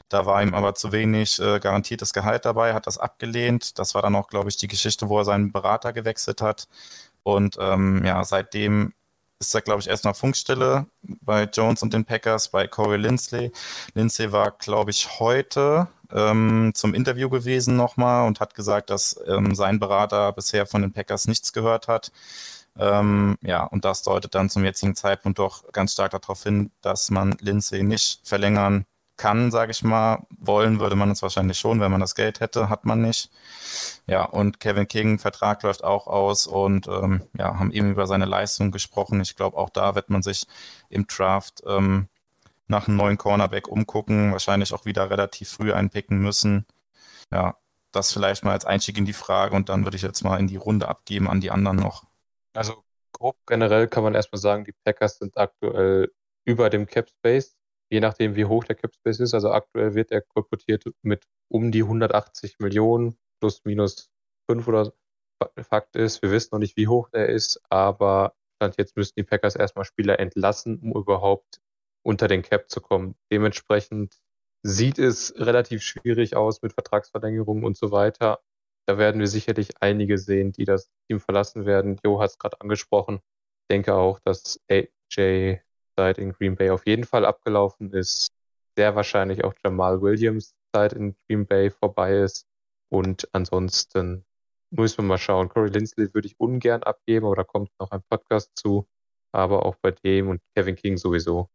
[0.09, 3.79] Da war ihm aber zu wenig äh, garantiertes Gehalt dabei, hat das abgelehnt.
[3.79, 6.67] Das war dann auch, glaube ich, die Geschichte, wo er seinen Berater gewechselt hat.
[7.23, 8.93] Und ähm, ja, seitdem
[9.39, 13.53] ist er, glaube ich, erst noch Funkstelle bei Jones und den Packers, bei Corey Lindsley.
[13.95, 19.55] Lindsley war, glaube ich, heute ähm, zum Interview gewesen nochmal und hat gesagt, dass ähm,
[19.55, 22.13] sein Berater bisher von den Packers nichts gehört hat.
[22.79, 27.11] Ähm, ja, und das deutet dann zum jetzigen Zeitpunkt doch ganz stark darauf hin, dass
[27.11, 28.87] man Lindsay nicht verlängern
[29.21, 30.27] kann, sage ich mal.
[30.39, 33.31] Wollen würde man es wahrscheinlich schon, wenn man das Geld hätte, hat man nicht.
[34.07, 38.25] Ja, und Kevin King, Vertrag läuft auch aus und ähm, ja, haben eben über seine
[38.25, 39.21] Leistung gesprochen.
[39.21, 40.47] Ich glaube, auch da wird man sich
[40.89, 42.09] im Draft ähm,
[42.67, 46.65] nach einem neuen Cornerback umgucken, wahrscheinlich auch wieder relativ früh einpicken müssen.
[47.31, 47.57] Ja,
[47.93, 50.47] das vielleicht mal als Einstieg in die Frage und dann würde ich jetzt mal in
[50.47, 52.05] die Runde abgeben an die anderen noch.
[52.55, 56.13] Also grob generell kann man erstmal sagen, die Packers sind aktuell
[56.45, 57.57] über dem Cap Space,
[57.91, 59.35] je nachdem wie hoch der Cap Space ist.
[59.35, 64.11] Also aktuell wird er kolportiert mit um die 180 Millionen plus minus
[64.51, 64.93] 5 oder
[65.63, 69.25] Fakt ist, wir wissen noch nicht, wie hoch der ist, aber Stand jetzt müssten die
[69.25, 71.61] Packers erstmal Spieler entlassen, um überhaupt
[72.03, 73.15] unter den Cap zu kommen.
[73.33, 74.21] Dementsprechend
[74.63, 78.41] sieht es relativ schwierig aus mit Vertragsverlängerungen und so weiter.
[78.91, 82.01] Da werden wir sicherlich einige sehen, die das Team verlassen werden.
[82.05, 83.21] Jo hat es gerade angesprochen.
[83.63, 85.61] Ich denke auch, dass AJ
[85.97, 88.33] Zeit in Green Bay auf jeden Fall abgelaufen ist.
[88.77, 92.49] Sehr wahrscheinlich auch Jamal Williams Zeit in Green Bay vorbei ist.
[92.89, 94.25] Und ansonsten
[94.71, 95.49] müssen wir mal schauen.
[95.49, 98.89] Corey Lindsley würde ich ungern abgeben, aber da kommt noch ein Podcast zu.
[99.31, 101.49] Aber auch bei dem und Kevin King sowieso.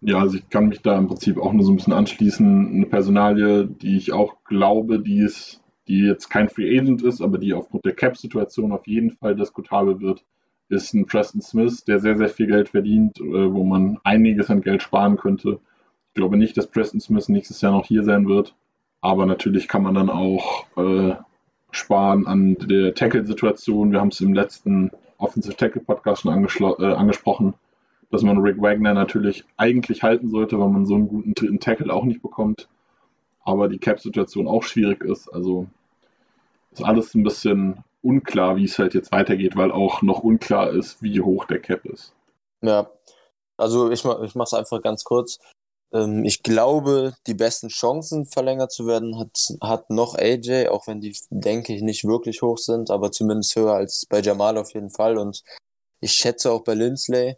[0.00, 2.72] Ja, also ich kann mich da im Prinzip auch nur so ein bisschen anschließen.
[2.72, 7.38] Eine Personalie, die ich auch glaube, die ist die jetzt kein Free Agent ist, aber
[7.38, 10.24] die aufgrund der Cap-Situation auf jeden Fall diskutabel wird,
[10.68, 14.62] ist ein Preston Smith, der sehr, sehr viel Geld verdient, äh, wo man einiges an
[14.62, 15.60] Geld sparen könnte.
[16.08, 18.54] Ich glaube nicht, dass Preston Smith nächstes Jahr noch hier sein wird,
[19.00, 21.14] aber natürlich kann man dann auch äh,
[21.70, 23.92] sparen an der Tackle-Situation.
[23.92, 27.54] Wir haben es im letzten Offensive Tackle Podcast schon äh, angesprochen,
[28.10, 31.92] dass man Rick Wagner natürlich eigentlich halten sollte, weil man so einen guten dritten Tackle
[31.92, 32.68] auch nicht bekommt
[33.44, 35.28] aber die Cap-Situation auch schwierig ist.
[35.28, 35.66] Also
[36.72, 41.02] ist alles ein bisschen unklar, wie es halt jetzt weitergeht, weil auch noch unklar ist,
[41.02, 42.12] wie hoch der Cap ist.
[42.62, 42.90] Ja,
[43.56, 45.38] also ich, ich mache es einfach ganz kurz.
[45.92, 51.00] Ähm, ich glaube, die besten Chancen verlängert zu werden hat, hat noch AJ, auch wenn
[51.00, 54.90] die, denke ich, nicht wirklich hoch sind, aber zumindest höher als bei Jamal auf jeden
[54.90, 55.16] Fall.
[55.16, 55.42] Und
[56.00, 57.36] ich schätze auch bei Lindsley,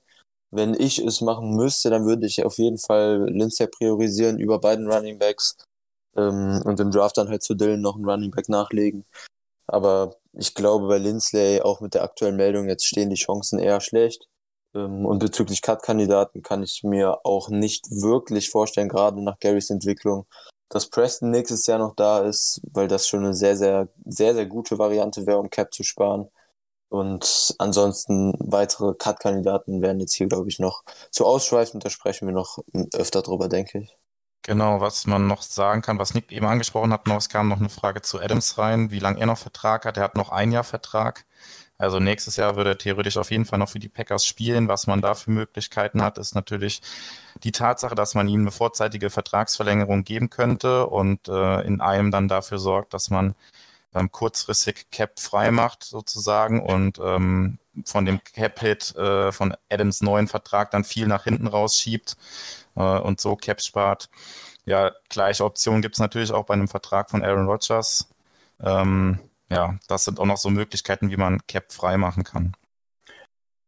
[0.50, 4.90] wenn ich es machen müsste, dann würde ich auf jeden Fall Lindsley priorisieren über beiden
[4.90, 5.56] Running Backs
[6.16, 9.04] ähm, und im Draft dann halt zu Dylan noch einen Running Back nachlegen.
[9.66, 13.80] Aber ich glaube, bei Lindsley, auch mit der aktuellen Meldung, jetzt stehen die Chancen eher
[13.80, 14.28] schlecht.
[14.74, 20.26] Ähm, und bezüglich Cut-Kandidaten kann ich mir auch nicht wirklich vorstellen, gerade nach Garys Entwicklung,
[20.68, 24.46] dass Preston nächstes Jahr noch da ist, weil das schon eine sehr, sehr, sehr, sehr
[24.46, 26.28] gute Variante wäre, um Cap zu sparen.
[26.88, 31.84] Und ansonsten weitere Cut-Kandidaten werden jetzt hier, glaube ich, noch zu ausschweifend.
[31.84, 32.58] Da sprechen wir noch
[32.94, 34.05] öfter drüber, denke ich.
[34.46, 37.58] Genau, was man noch sagen kann, was Nick eben angesprochen hat, noch, es kam noch
[37.58, 39.96] eine Frage zu Adams rein, wie lange er noch Vertrag hat.
[39.96, 41.24] Er hat noch ein Jahr Vertrag.
[41.78, 44.68] Also nächstes Jahr würde er theoretisch auf jeden Fall noch für die Packers spielen.
[44.68, 46.80] Was man da für Möglichkeiten hat, ist natürlich
[47.42, 52.28] die Tatsache, dass man ihm eine vorzeitige Vertragsverlängerung geben könnte und äh, in einem dann
[52.28, 53.34] dafür sorgt, dass man
[53.94, 60.28] ähm, kurzfristig Cap frei macht sozusagen und ähm, von dem Cap-Hit äh, von Adams neuen
[60.28, 62.16] Vertrag dann viel nach hinten rausschiebt
[62.76, 64.08] äh, und so Cap spart.
[64.64, 68.08] Ja, gleiche Option gibt es natürlich auch bei einem Vertrag von Aaron Rodgers.
[68.60, 69.20] Ähm,
[69.50, 72.54] ja, das sind auch noch so Möglichkeiten, wie man Cap frei machen kann.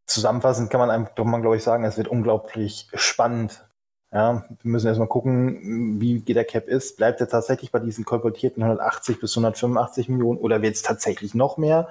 [0.07, 3.65] Zusammenfassend kann man einfach, man glaube ich sagen, es wird unglaublich spannend.
[4.11, 6.97] Ja, wir müssen erstmal gucken, wie der Cap ist.
[6.97, 11.59] Bleibt er tatsächlich bei diesen kolportierten 180 bis 185 Millionen oder wird es tatsächlich noch
[11.59, 11.89] mehr?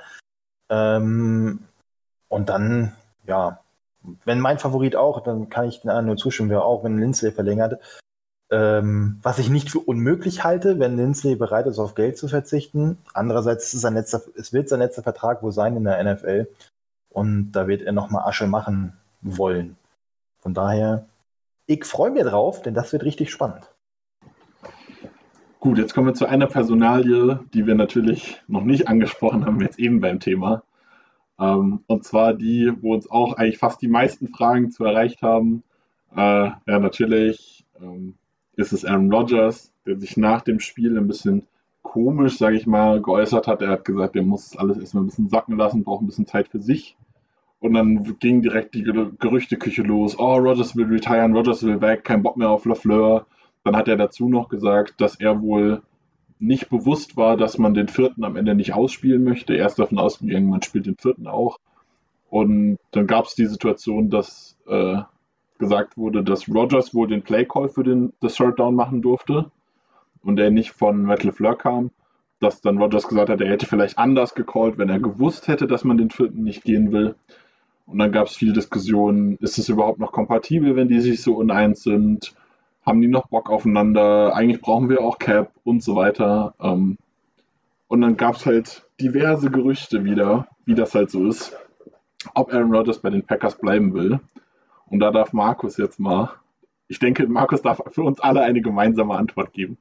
[0.70, 1.68] Ähm,
[2.28, 2.95] und dann,
[3.28, 3.59] ja,
[4.26, 7.32] wenn mein Favorit auch, dann kann ich den anderen nur zustimmen, wäre auch, wenn Lindsay
[7.32, 7.80] verlängert,
[8.49, 12.97] ähm, was ich nicht für unmöglich halte, wenn Lindsay bereit ist, auf Geld zu verzichten.
[13.14, 16.47] Andererseits ist sein letzter, es wird sein letzter Vertrag wohl sein in der NFL.
[17.10, 19.76] Und da wird er nochmal Asche machen wollen.
[20.39, 21.05] Von daher,
[21.66, 23.70] ich freue mich drauf, denn das wird richtig spannend.
[25.60, 29.80] Gut, jetzt kommen wir zu einer Personalie, die wir natürlich noch nicht angesprochen haben, jetzt
[29.80, 30.64] eben beim Thema.
[31.39, 35.63] Ähm, und zwar die, wo uns auch eigentlich fast die meisten Fragen zu erreicht haben.
[36.15, 38.15] Äh, ja, natürlich ähm,
[38.55, 41.43] ist es Aaron Rodgers, der sich nach dem Spiel ein bisschen
[41.83, 43.61] komisch, sage ich mal, geäußert hat.
[43.61, 46.49] Er hat gesagt, er muss alles erstmal ein bisschen sacken lassen, braucht ein bisschen Zeit
[46.49, 46.97] für sich.
[47.59, 50.17] Und dann ging direkt die Gerüchteküche los.
[50.19, 53.25] Oh, Rodgers will retiren, Rodgers will weg, kein Bock mehr auf LaFleur.
[53.63, 55.81] Dann hat er dazu noch gesagt, dass er wohl
[56.39, 59.55] nicht bewusst war, dass man den vierten am Ende nicht ausspielen möchte.
[59.55, 61.59] Er ist davon ausgegangen, man spielt den vierten auch.
[62.29, 65.01] Und dann gab es die Situation, dass äh,
[65.57, 69.51] gesagt wurde, dass Rogers wohl den Playcall für den das Third Down machen durfte
[70.21, 71.91] und er nicht von Matt LeFleur kam,
[72.39, 75.83] dass dann Rogers gesagt hat, er hätte vielleicht anders gecallt, wenn er gewusst hätte, dass
[75.83, 77.15] man den vierten nicht gehen will.
[77.85, 81.35] Und dann gab es viele Diskussionen, ist es überhaupt noch kompatibel, wenn die sich so
[81.35, 82.35] uneins sind?
[82.88, 84.33] Haben die noch Bock aufeinander?
[84.33, 86.55] Eigentlich brauchen wir auch Cap und so weiter.
[86.61, 86.97] Ähm,
[87.89, 91.53] und dann gab es halt diverse Gerüchte wieder, wie das halt so ist,
[92.33, 94.21] ob Aaron Rodgers bei den Packers bleiben will.
[94.85, 96.29] Und da darf Markus jetzt mal,
[96.88, 99.77] ich denke, Markus darf für uns alle eine gemeinsame Antwort geben.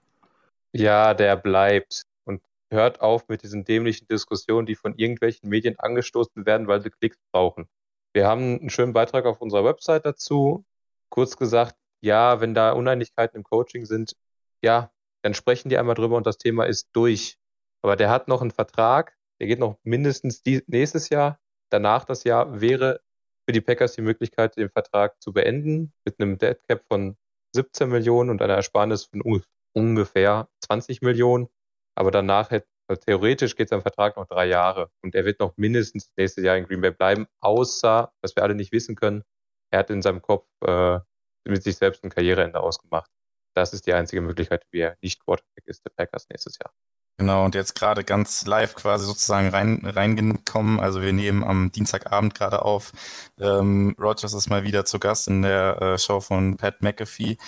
[0.73, 2.07] Ja, der bleibt.
[2.25, 2.43] Und
[2.73, 7.19] hört auf mit diesen dämlichen Diskussionen, die von irgendwelchen Medien angestoßen werden, weil sie Klicks
[7.31, 7.69] brauchen.
[8.13, 10.65] Wir haben einen schönen Beitrag auf unserer Website dazu.
[11.09, 14.17] Kurz gesagt, ja, wenn da Uneinigkeiten im Coaching sind,
[14.63, 14.91] ja,
[15.23, 17.39] dann sprechen die einmal drüber und das Thema ist durch.
[17.83, 21.39] Aber der hat noch einen Vertrag, der geht noch mindestens die, nächstes Jahr.
[21.71, 23.01] Danach das Jahr wäre
[23.45, 27.17] für die Packers die Möglichkeit, den Vertrag zu beenden mit einem Dead Cap von
[27.55, 29.43] 17 Millionen und einer Ersparnis von
[29.73, 31.49] ungefähr 20 Millionen.
[31.95, 35.57] Aber danach hätte, also theoretisch geht sein Vertrag noch drei Jahre und er wird noch
[35.57, 39.25] mindestens nächstes Jahr in Green Bay bleiben, außer, was wir alle nicht wissen können,
[39.71, 41.01] er hat in seinem Kopf äh,
[41.49, 43.11] mit sich selbst ein Karriereende ausgemacht.
[43.55, 46.73] Das ist die einzige Möglichkeit, wie er nicht Quarterback ist der Packers nächstes Jahr.
[47.19, 50.79] Genau, und jetzt gerade ganz live quasi sozusagen rein, reingekommen.
[50.81, 52.93] Also wir nehmen am Dienstagabend gerade auf.
[53.41, 57.39] Ähm, Rogers ist mal wieder zu Gast in der äh, Show von Pat McAfee.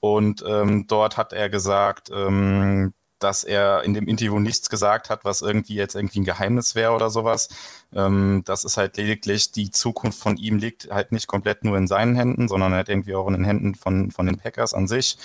[0.00, 5.24] Und ähm, dort hat er gesagt, ähm, dass er in dem Interview nichts gesagt hat,
[5.24, 7.48] was irgendwie jetzt irgendwie ein Geheimnis wäre oder sowas.
[7.94, 11.86] Ähm, das ist halt lediglich, die Zukunft von ihm liegt halt nicht komplett nur in
[11.86, 15.16] seinen Händen, sondern halt irgendwie auch in den Händen von, von den Packers an sich.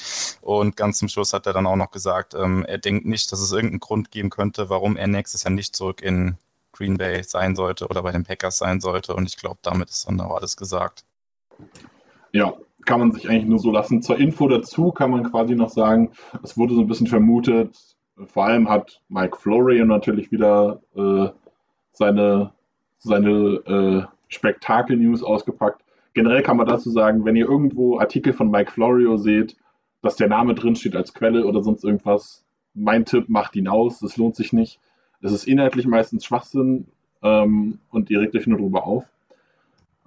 [0.42, 3.40] Und ganz zum Schluss hat er dann auch noch gesagt, ähm, er denkt nicht, dass
[3.40, 6.38] es irgendeinen Grund geben könnte, warum er nächstes Jahr nicht zurück in
[6.72, 9.16] Green Bay sein sollte oder bei den Packers sein sollte.
[9.16, 11.04] Und ich glaube, damit ist dann auch alles gesagt.
[12.32, 12.54] Ja,
[12.86, 14.02] kann man sich eigentlich nur so lassen.
[14.02, 16.12] Zur Info dazu kann man quasi noch sagen,
[16.44, 17.78] es wurde so ein bisschen vermutet,
[18.26, 21.30] Vor allem hat Mike Florian natürlich wieder äh,
[21.92, 22.54] seine,
[22.98, 25.84] seine äh, Spektakel-News ausgepackt.
[26.14, 29.56] Generell kann man dazu sagen, wenn ihr irgendwo Artikel von Mike Florio seht,
[30.02, 34.18] dass der Name drinsteht als Quelle oder sonst irgendwas, mein Tipp, macht ihn aus, das
[34.18, 34.80] lohnt sich nicht.
[35.22, 36.88] Es ist inhaltlich meistens Schwachsinn
[37.22, 39.06] ähm, und ihr regt euch nur darüber auf.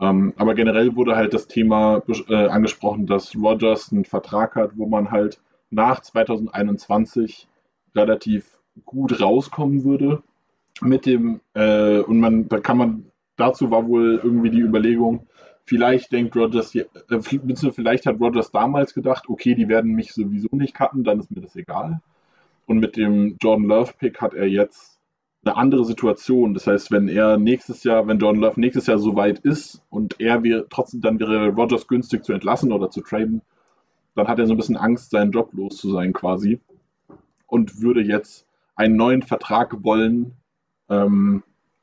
[0.01, 4.87] Ähm, aber generell wurde halt das Thema äh, angesprochen, dass Rogers einen Vertrag hat, wo
[4.87, 5.41] man halt
[5.71, 7.49] nach 2021
[7.95, 10.23] relativ gut rauskommen würde
[10.81, 15.27] mit dem äh, und man da kann man dazu war wohl irgendwie die Überlegung,
[15.65, 16.87] vielleicht denkt Rogers, äh,
[17.21, 21.41] vielleicht hat Rogers damals gedacht, okay, die werden mich sowieso nicht cutten, dann ist mir
[21.41, 22.01] das egal.
[22.67, 25.00] Und mit dem Jordan Love Pick hat er jetzt
[25.45, 26.55] eine andere Situation.
[26.55, 30.21] Das heißt, wenn er nächstes Jahr, wenn Jordan Love nächstes Jahr so weit ist und
[30.21, 33.43] er wäre trotzdem dann wäre Rogers günstig zu entlassen oder zu traden,
[34.15, 36.61] dann hat er so ein bisschen Angst, seinen Job los zu sein quasi
[37.47, 40.33] und würde jetzt einen neuen Vertrag wollen,
[40.89, 41.43] ähm,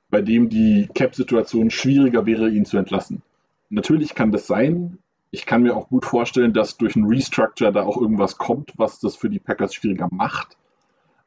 [0.10, 3.22] bei dem die Cap-Situation schwieriger wäre, ihn zu entlassen.
[3.70, 5.00] Natürlich kann das sein.
[5.32, 9.00] Ich kann mir auch gut vorstellen, dass durch ein Restructure da auch irgendwas kommt, was
[9.00, 10.58] das für die Packers schwieriger macht.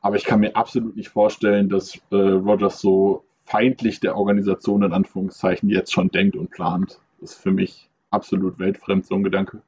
[0.00, 4.92] Aber ich kann mir absolut nicht vorstellen, dass äh, Rogers so feindlich der Organisation in
[4.92, 7.00] Anführungszeichen jetzt schon denkt und plant.
[7.20, 9.62] Das ist für mich absolut weltfremd, so ein Gedanke.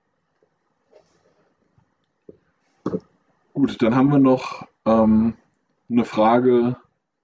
[3.52, 5.34] Gut, dann haben wir noch ähm,
[5.90, 6.76] eine Frage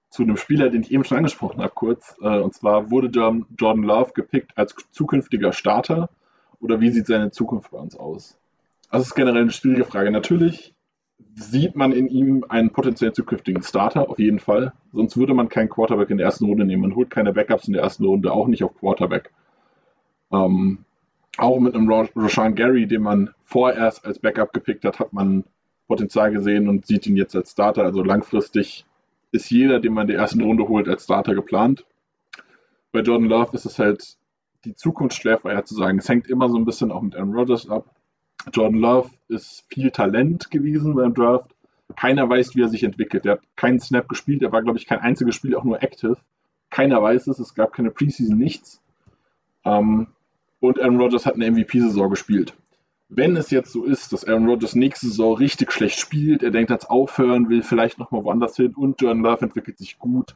[0.09, 2.15] zu einem Spieler, den ich eben schon angesprochen habe, kurz.
[2.21, 6.09] Äh, und zwar wurde Jordan Love gepickt als zukünftiger Starter
[6.59, 8.37] oder wie sieht seine Zukunft bei uns aus?
[8.91, 10.11] Das ist generell eine schwierige Frage.
[10.11, 10.73] Natürlich
[11.35, 14.73] sieht man in ihm einen potenziell zukünftigen Starter, auf jeden Fall.
[14.91, 16.81] Sonst würde man keinen Quarterback in der ersten Runde nehmen.
[16.81, 19.31] Man holt keine Backups in der ersten Runde, auch nicht auf Quarterback.
[20.31, 20.85] Ähm,
[21.37, 25.45] auch mit einem Rashan Gary, den man vorerst als Backup gepickt hat, hat man
[25.87, 27.83] Potenzial gesehen und sieht ihn jetzt als Starter.
[27.83, 28.85] Also langfristig
[29.31, 31.85] ist jeder, den man in der ersten Runde holt, als Starter geplant.
[32.91, 34.17] Bei Jordan Love ist es halt
[34.65, 35.99] die Zukunft schwer vorher zu sagen.
[35.99, 37.95] Es hängt immer so ein bisschen auch mit Aaron Rodgers ab.
[38.53, 41.55] Jordan Love ist viel Talent gewesen beim Draft.
[41.95, 43.25] Keiner weiß, wie er sich entwickelt.
[43.25, 44.41] Er hat keinen Snap gespielt.
[44.41, 46.17] Er war, glaube ich, kein einziges Spiel auch nur active.
[46.69, 47.39] Keiner weiß es.
[47.39, 48.81] Es gab keine Preseason, nichts.
[49.65, 50.07] Ähm,
[50.59, 52.53] und Aaron Rodgers hat eine MVP-Saison gespielt.
[53.07, 56.69] Wenn es jetzt so ist, dass Aaron Rodgers nächste Saison richtig schlecht spielt, er denkt
[56.69, 60.35] jetzt aufhören, will vielleicht nochmal woanders hin und Jordan Love entwickelt sich gut,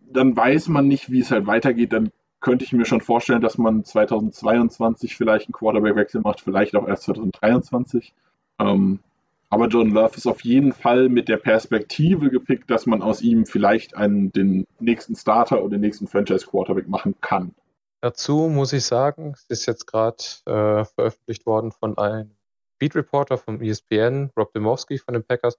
[0.00, 1.94] dann weiß man nicht, wie es halt weitergeht.
[1.94, 2.10] Dann
[2.44, 7.04] könnte ich mir schon vorstellen, dass man 2022 vielleicht einen Quarterback-Wechsel macht, vielleicht auch erst
[7.04, 8.12] 2023.
[8.60, 9.00] Ähm,
[9.48, 13.46] aber John Love ist auf jeden Fall mit der Perspektive gepickt, dass man aus ihm
[13.46, 17.54] vielleicht einen, den nächsten Starter oder den nächsten Franchise-Quarterback machen kann.
[18.02, 22.32] Dazu muss ich sagen, es ist jetzt gerade äh, veröffentlicht worden von einem
[22.78, 25.56] Beat Reporter vom ESPN, Rob Demowski von den Packers.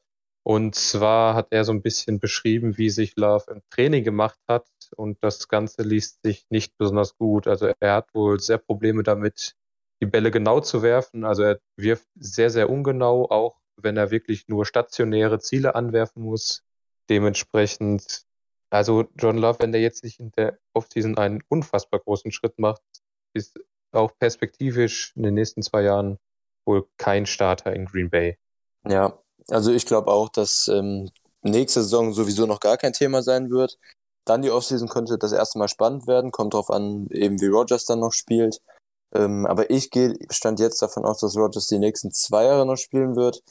[0.47, 4.67] Und zwar hat er so ein bisschen beschrieben, wie sich Love im Training gemacht hat.
[4.95, 7.47] Und das Ganze liest sich nicht besonders gut.
[7.47, 9.55] Also er hat wohl sehr Probleme damit,
[10.01, 11.25] die Bälle genau zu werfen.
[11.25, 16.63] Also er wirft sehr, sehr ungenau, auch wenn er wirklich nur stationäre Ziele anwerfen muss.
[17.09, 18.25] Dementsprechend,
[18.69, 22.83] also John Love, wenn der jetzt nicht in der Offseason einen unfassbar großen Schritt macht,
[23.33, 23.59] ist
[23.91, 26.19] auch perspektivisch in den nächsten zwei Jahren
[26.65, 28.37] wohl kein Starter in Green Bay.
[28.87, 29.19] Ja,
[29.49, 31.09] also ich glaube auch, dass ähm,
[31.43, 33.77] nächste Saison sowieso noch gar kein Thema sein wird.
[34.25, 37.85] Dann die Offseason könnte das erste Mal spannend werden, kommt drauf an, eben wie Rogers
[37.85, 38.59] dann noch spielt.
[39.13, 42.77] Ähm, aber ich gehe, stand jetzt davon aus, dass Rogers die nächsten zwei Jahre noch
[42.77, 43.43] spielen wird.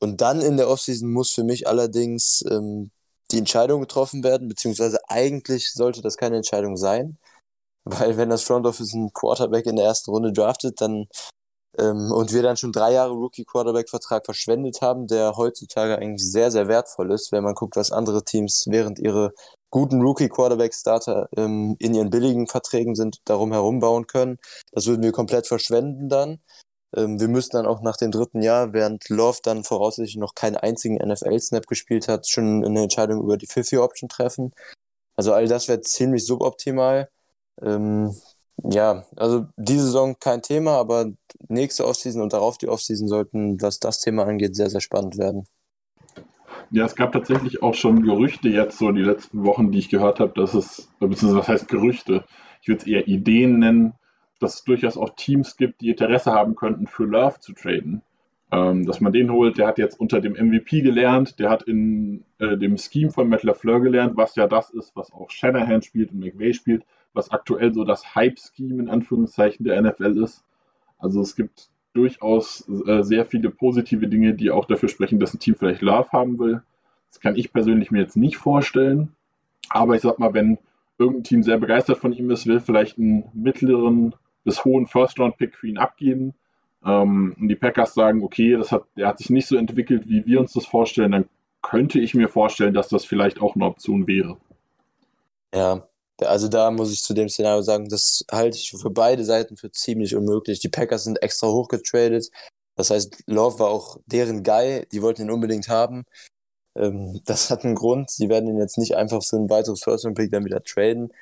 [0.00, 2.90] Und dann in der Offseason muss für mich allerdings ähm,
[3.30, 7.18] die Entscheidung getroffen werden, beziehungsweise eigentlich sollte das keine Entscheidung sein.
[7.84, 11.06] Weil wenn das Front Office einen Quarterback in der ersten Runde draftet, dann
[11.78, 16.68] ähm, und wir dann schon drei Jahre Rookie-Quarterback-Vertrag verschwendet haben, der heutzutage eigentlich sehr, sehr
[16.68, 19.32] wertvoll ist, wenn man guckt, was andere Teams während ihre
[19.70, 24.38] guten Rookie-Quarterback-Starter ähm, in ihren billigen Verträgen sind, darum herum bauen können.
[24.72, 26.38] Das würden wir komplett verschwenden dann.
[26.96, 30.56] Ähm, wir müssten dann auch nach dem dritten Jahr, während Love dann voraussichtlich noch keinen
[30.56, 34.52] einzigen NFL-Snap gespielt hat, schon eine Entscheidung über die Fifth-Year-Option treffen.
[35.16, 37.08] Also all das wäre ziemlich suboptimal.
[37.62, 38.14] Ähm,
[38.62, 41.10] ja, also diese Saison kein Thema, aber
[41.48, 45.46] nächste Offseason und darauf die Offseason sollten, was das Thema angeht, sehr, sehr spannend werden.
[46.70, 50.20] Ja, es gab tatsächlich auch schon Gerüchte jetzt so die letzten Wochen, die ich gehört
[50.20, 52.24] habe, dass es, beziehungsweise was heißt Gerüchte?
[52.62, 53.94] Ich würde es eher Ideen nennen,
[54.40, 58.02] dass es durchaus auch Teams gibt, die Interesse haben könnten, für Love zu traden.
[58.50, 62.24] Ähm, dass man den holt, der hat jetzt unter dem MVP gelernt, der hat in
[62.38, 66.12] äh, dem Scheme von Matt LaFleur gelernt, was ja das ist, was auch Shanahan spielt
[66.12, 66.84] und McVay spielt
[67.14, 70.44] was aktuell so das Hype-Scheme in Anführungszeichen der NFL ist.
[70.98, 75.38] Also es gibt durchaus äh, sehr viele positive Dinge, die auch dafür sprechen, dass ein
[75.38, 76.62] Team vielleicht Love haben will.
[77.08, 79.14] Das kann ich persönlich mir jetzt nicht vorstellen.
[79.70, 80.58] Aber ich sag mal, wenn
[80.98, 85.68] irgendein Team sehr begeistert von ihm ist, will vielleicht einen mittleren bis hohen First-Round-Pick für
[85.68, 86.34] ihn abgeben.
[86.84, 90.26] Ähm, und die Packers sagen, okay, das hat, der hat sich nicht so entwickelt, wie
[90.26, 91.28] wir uns das vorstellen, dann
[91.62, 94.36] könnte ich mir vorstellen, dass das vielleicht auch eine Option wäre.
[95.54, 95.86] Ja,
[96.20, 99.70] also da muss ich zu dem Szenario sagen, das halte ich für beide Seiten für
[99.72, 100.60] ziemlich unmöglich.
[100.60, 102.30] Die Packers sind extra hochgetradet.
[102.76, 106.04] Das heißt, Love war auch deren Guy, die wollten ihn unbedingt haben.
[106.76, 108.10] Ähm, das hat einen Grund.
[108.10, 111.12] Sie werden ihn jetzt nicht einfach für ein weiteres First Round Pick dann wieder traden.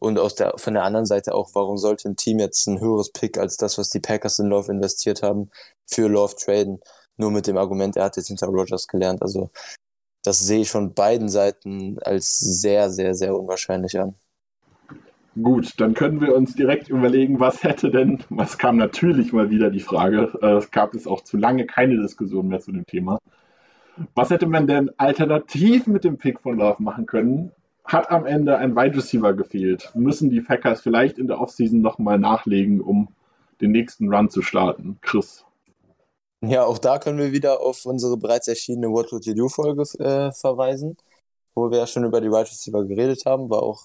[0.00, 3.10] Und aus der, von der anderen Seite auch, warum sollte ein Team jetzt ein höheres
[3.12, 5.50] Pick als das, was die Packers in Love investiert haben,
[5.86, 6.80] für Love traden?
[7.16, 9.22] Nur mit dem Argument, er hat jetzt hinter Rogers gelernt.
[9.22, 9.50] Also,
[10.22, 14.14] das sehe ich von beiden Seiten als sehr, sehr, sehr unwahrscheinlich an.
[15.42, 19.70] Gut, dann können wir uns direkt überlegen, was hätte denn, was kam natürlich mal wieder
[19.70, 23.18] die Frage, äh, es gab es auch zu lange keine Diskussion mehr zu dem Thema.
[24.14, 27.52] Was hätte man denn alternativ mit dem Pick von Love machen können?
[27.84, 29.90] Hat am Ende ein Wide Receiver gefehlt?
[29.94, 33.08] Müssen die Packers vielleicht in der Offseason nochmal nachlegen, um
[33.60, 34.98] den nächsten Run zu starten?
[35.02, 35.44] Chris.
[36.40, 39.82] Ja, auch da können wir wieder auf unsere bereits erschienene What Would You Do Folge
[39.98, 40.96] äh, verweisen,
[41.54, 43.84] wo wir ja schon über die Wide Receiver geredet haben, war auch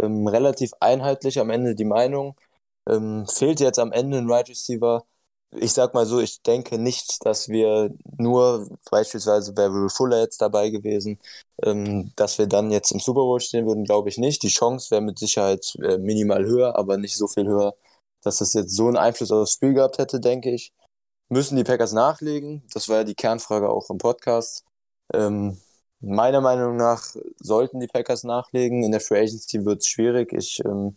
[0.00, 2.36] ähm, relativ einheitlich am Ende die Meinung.
[2.88, 5.04] Ähm, fehlt jetzt am Ende ein Wide Receiver,
[5.56, 10.40] ich sag mal so, ich denke nicht, dass wir nur, beispielsweise wäre Will Fuller jetzt
[10.40, 11.18] dabei gewesen,
[11.62, 14.42] ähm, dass wir dann jetzt im Super Bowl stehen würden, glaube ich nicht.
[14.42, 17.74] Die Chance wäre mit Sicherheit äh, minimal höher, aber nicht so viel höher,
[18.22, 20.72] dass das jetzt so einen Einfluss auf das Spiel gehabt hätte, denke ich.
[21.28, 22.64] Müssen die Packers nachlegen?
[22.72, 24.64] Das war ja die Kernfrage auch im Podcast.
[25.12, 25.58] Ähm,
[26.06, 27.02] meiner Meinung nach
[27.38, 28.82] sollten die Packers nachlegen.
[28.82, 30.32] In der Free Agency wird es schwierig.
[30.32, 30.94] Ich ähm,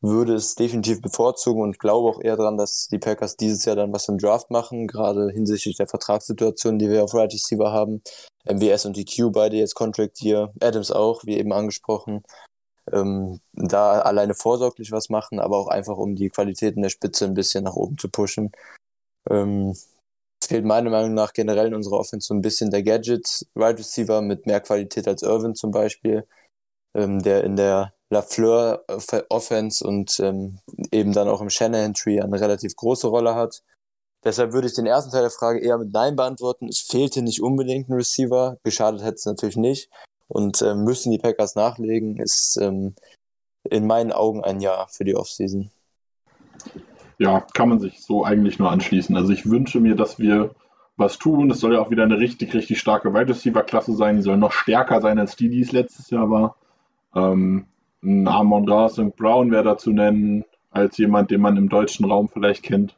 [0.00, 3.92] würde es definitiv bevorzugen und glaube auch eher daran, dass die Packers dieses Jahr dann
[3.92, 8.02] was im Draft machen, gerade hinsichtlich der Vertragssituation, die wir auf Right Receiver haben.
[8.44, 12.22] MWS und DQ beide jetzt Contract hier, Adams auch, wie eben angesprochen.
[12.92, 17.24] Ähm, da alleine vorsorglich was machen, aber auch einfach um die Qualität in der Spitze
[17.24, 18.52] ein bisschen nach oben zu pushen.
[19.28, 19.74] Ähm,
[20.44, 24.22] fehlt meiner Meinung nach generell in unserer Offense so ein bisschen der Gadget Right Receiver
[24.22, 26.26] mit mehr Qualität als Irvin zum Beispiel,
[26.94, 28.84] ähm, der in der Lafleur
[29.28, 30.60] Offense und ähm,
[30.90, 33.62] eben dann auch im Shanahan Tree eine relativ große Rolle hat.
[34.24, 36.68] Deshalb würde ich den ersten Teil der Frage eher mit Nein beantworten.
[36.68, 38.56] Es fehlte nicht unbedingt ein Receiver.
[38.64, 39.90] Geschadet hätte es natürlich nicht.
[40.26, 42.94] Und ähm, müssen die Packers nachlegen, ist ähm,
[43.64, 45.70] in meinen Augen ein Jahr für die Offseason.
[47.18, 49.16] Ja, kann man sich so eigentlich nur anschließen.
[49.16, 50.54] Also ich wünsche mir, dass wir
[50.96, 51.50] was tun.
[51.50, 54.16] Es soll ja auch wieder eine richtig, richtig starke Wide Receiver-Klasse sein.
[54.16, 56.56] Die soll noch stärker sein, als die, die es letztes Jahr war.
[57.14, 57.66] Ähm,
[58.02, 59.16] ein Amon Ra St.
[59.16, 62.96] Brown wäre da zu nennen, als jemand, den man im deutschen Raum vielleicht kennt.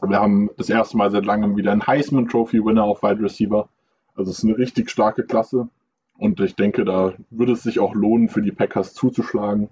[0.00, 3.68] Wir haben das erste Mal seit langem wieder einen Heisman Trophy Winner auf Wide Receiver.
[4.14, 5.68] Also es ist eine richtig starke Klasse.
[6.16, 9.68] Und ich denke, da würde es sich auch lohnen, für die Packers zuzuschlagen.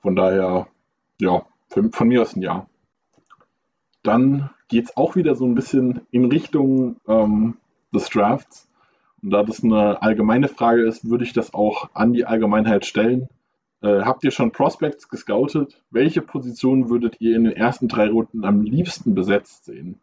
[0.00, 0.66] Von daher,
[1.20, 2.66] ja, von mir aus ein Ja.
[4.02, 7.56] Dann geht es auch wieder so ein bisschen in Richtung ähm,
[7.94, 8.68] des Drafts.
[9.22, 13.28] Und da das eine allgemeine Frage ist, würde ich das auch an die Allgemeinheit stellen.
[13.80, 15.82] Äh, habt ihr schon Prospects gescoutet?
[15.90, 20.00] Welche Positionen würdet ihr in den ersten drei Runden am liebsten besetzt sehen?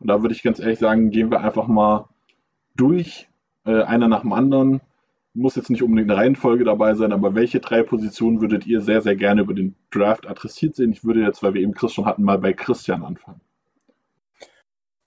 [0.00, 2.08] Und da würde ich ganz ehrlich sagen, gehen wir einfach mal
[2.76, 3.28] durch,
[3.64, 4.80] äh, einer nach dem anderen.
[5.36, 9.02] Muss jetzt nicht unbedingt eine Reihenfolge dabei sein, aber welche drei Positionen würdet ihr sehr,
[9.02, 10.92] sehr gerne über den Draft adressiert sehen?
[10.92, 13.40] Ich würde jetzt, weil wir eben Chris schon hatten, mal bei Christian anfangen.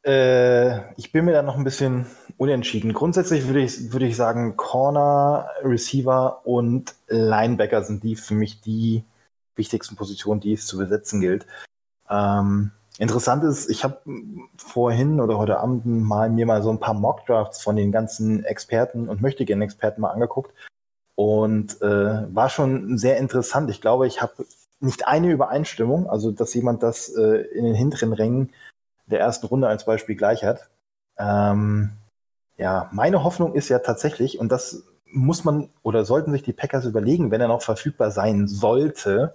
[0.05, 2.05] Äh, ich bin mir da noch ein bisschen
[2.37, 2.93] unentschieden.
[2.93, 9.03] Grundsätzlich würde ich, würde ich sagen, Corner, Receiver und Linebacker sind die für mich die
[9.55, 11.47] wichtigsten Positionen, die es zu besetzen gilt.
[12.09, 14.01] Ähm, interessant ist, ich habe
[14.57, 19.09] vorhin oder heute Abend mal mir mal so ein paar Mock-Drafts von den ganzen Experten
[19.09, 20.53] und möchte gerne Experten mal angeguckt
[21.15, 23.69] und äh, war schon sehr interessant.
[23.69, 24.45] Ich glaube, ich habe
[24.79, 28.51] nicht eine Übereinstimmung, also dass jemand das äh, in den hinteren Rängen
[29.07, 30.69] der ersten Runde als Beispiel gleich hat.
[31.17, 31.91] Ähm,
[32.57, 36.85] ja, meine Hoffnung ist ja tatsächlich, und das muss man oder sollten sich die Packers
[36.85, 39.33] überlegen, wenn er noch verfügbar sein sollte,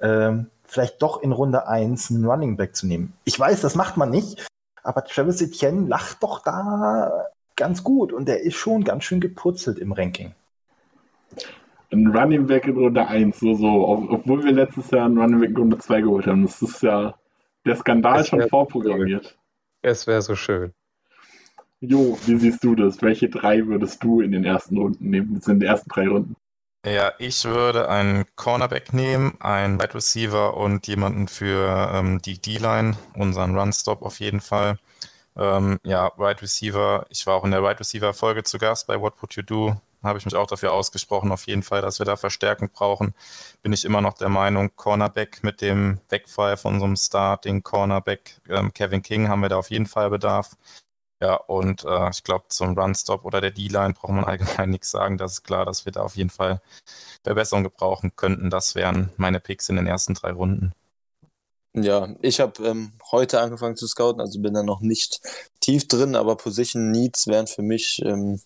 [0.00, 3.12] ähm, vielleicht doch in Runde 1 einen Running Back zu nehmen.
[3.24, 4.46] Ich weiß, das macht man nicht,
[4.82, 9.78] aber Travis Etienne lacht doch da ganz gut und der ist schon ganz schön gepurzelt
[9.78, 10.34] im Ranking.
[11.92, 15.50] Ein Running Back in Runde 1, so, so, obwohl wir letztes Jahr einen Running Back
[15.50, 16.42] in Runde 2 geholt haben.
[16.42, 17.14] Das ist ja
[17.64, 19.38] der Skandal es schon vorprogrammiert.
[19.82, 20.72] Es wäre so schön.
[21.80, 23.02] Jo, wie siehst du das?
[23.02, 26.36] Welche drei würdest du in den ersten Runden nehmen, in den ersten drei Runden?
[26.84, 32.98] Ja, ich würde einen Cornerback nehmen, einen Wide Receiver und jemanden für ähm, die D-Line,
[33.14, 34.78] unseren Run-Stop auf jeden Fall.
[35.34, 37.06] Ähm, ja, Wide Receiver.
[37.08, 39.76] Ich war auch in der Wide Receiver Folge zu Gast bei What Would You Do.
[40.02, 43.14] Habe ich mich auch dafür ausgesprochen, auf jeden Fall, dass wir da Verstärkung brauchen.
[43.62, 48.74] Bin ich immer noch der Meinung, Cornerback mit dem Wegfall von unserem Starting Cornerback ähm,
[48.74, 50.50] Kevin King haben wir da auf jeden Fall Bedarf.
[51.24, 55.16] Ja, und äh, ich glaube, zum Run-Stop oder der D-Line braucht man allgemein nichts sagen.
[55.16, 56.60] Das ist klar, dass wir da auf jeden Fall
[57.22, 58.50] Verbesserungen gebrauchen könnten.
[58.50, 60.74] Das wären meine Picks in den ersten drei Runden.
[61.72, 65.22] Ja, ich habe ähm, heute angefangen zu scouten, also bin da noch nicht
[65.60, 68.38] tief drin, aber Position Needs wären für mich ähm,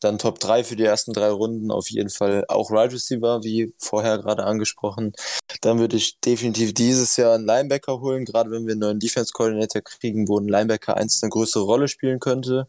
[0.00, 1.70] dann Top 3 für die ersten drei Runden.
[1.70, 5.12] Auf jeden Fall auch Right Receiver, wie vorher gerade angesprochen.
[5.60, 9.32] Dann würde ich definitiv dieses Jahr einen Linebacker holen, gerade wenn wir einen neuen Defense
[9.32, 12.68] Coordinator kriegen, wo ein Linebacker eins eine größere Rolle spielen könnte.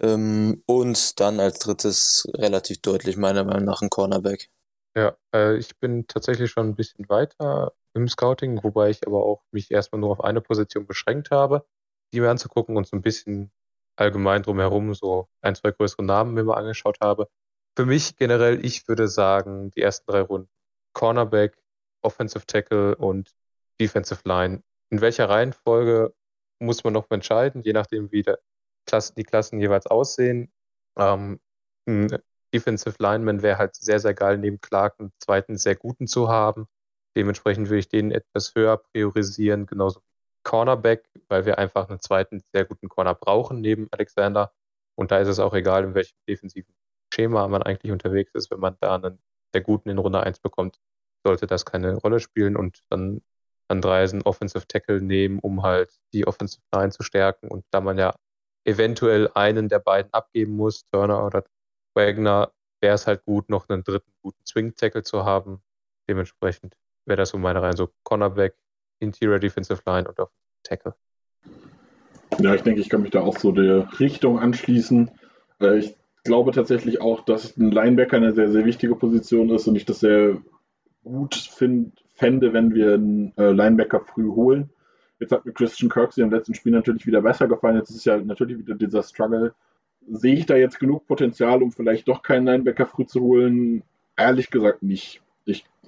[0.00, 4.48] Ähm, und dann als drittes relativ deutlich meiner Meinung nach ein Cornerback.
[4.96, 9.42] Ja, äh, ich bin tatsächlich schon ein bisschen weiter im Scouting, wobei ich aber auch
[9.50, 11.66] mich erstmal nur auf eine Position beschränkt habe,
[12.12, 13.50] die mir anzugucken und so ein bisschen
[13.96, 17.28] allgemein drumherum so ein, zwei größere Namen mir mal angeschaut habe.
[17.76, 20.50] Für mich generell, ich würde sagen, die ersten drei Runden
[20.92, 21.56] Cornerback,
[22.02, 23.34] Offensive Tackle und
[23.80, 24.62] Defensive Line.
[24.90, 26.14] In welcher Reihenfolge
[26.58, 28.24] muss man noch entscheiden, je nachdem, wie
[28.86, 30.52] Klassen, die Klassen jeweils aussehen.
[30.96, 31.40] Ähm,
[32.52, 36.66] Defensive Lineman wäre halt sehr, sehr geil, neben Clark einen zweiten sehr guten zu haben.
[37.16, 40.11] Dementsprechend würde ich den etwas höher priorisieren, genauso wie
[40.44, 44.52] Cornerback, weil wir einfach einen zweiten sehr guten Corner brauchen neben Alexander.
[44.94, 46.74] Und da ist es auch egal, in welchem defensiven
[47.12, 48.50] Schema man eigentlich unterwegs ist.
[48.50, 49.18] Wenn man da einen
[49.52, 50.78] sehr guten in Runde 1 bekommt,
[51.24, 53.22] sollte das keine Rolle spielen und dann
[53.68, 57.48] Andreisen Offensive Tackle nehmen, um halt die Offensive Line zu stärken.
[57.48, 58.14] Und da man ja
[58.64, 61.44] eventuell einen der beiden abgeben muss, Turner oder
[61.94, 65.62] Wagner, wäre es halt gut, noch einen dritten guten Swing Tackle zu haben.
[66.08, 66.76] Dementsprechend
[67.06, 67.76] wäre das so meine Reihe.
[67.76, 68.56] So Cornerback,
[69.02, 70.30] Interior Defensive Line und auf
[70.62, 70.94] Tackle.
[72.38, 75.10] Ja, ich denke, ich kann mich da auch so der Richtung anschließen.
[75.60, 79.76] Äh, ich glaube tatsächlich auch, dass ein Linebacker eine sehr, sehr wichtige Position ist und
[79.76, 80.38] ich das sehr
[81.04, 84.70] gut find, fände, wenn wir einen äh, Linebacker früh holen.
[85.18, 87.76] Jetzt hat mir Christian Kirksey im letzten Spiel natürlich wieder besser gefallen.
[87.76, 89.54] Jetzt ist ja natürlich wieder dieser Struggle.
[90.08, 93.82] Sehe ich da jetzt genug Potenzial, um vielleicht doch keinen Linebacker früh zu holen?
[94.16, 95.21] Ehrlich gesagt nicht ich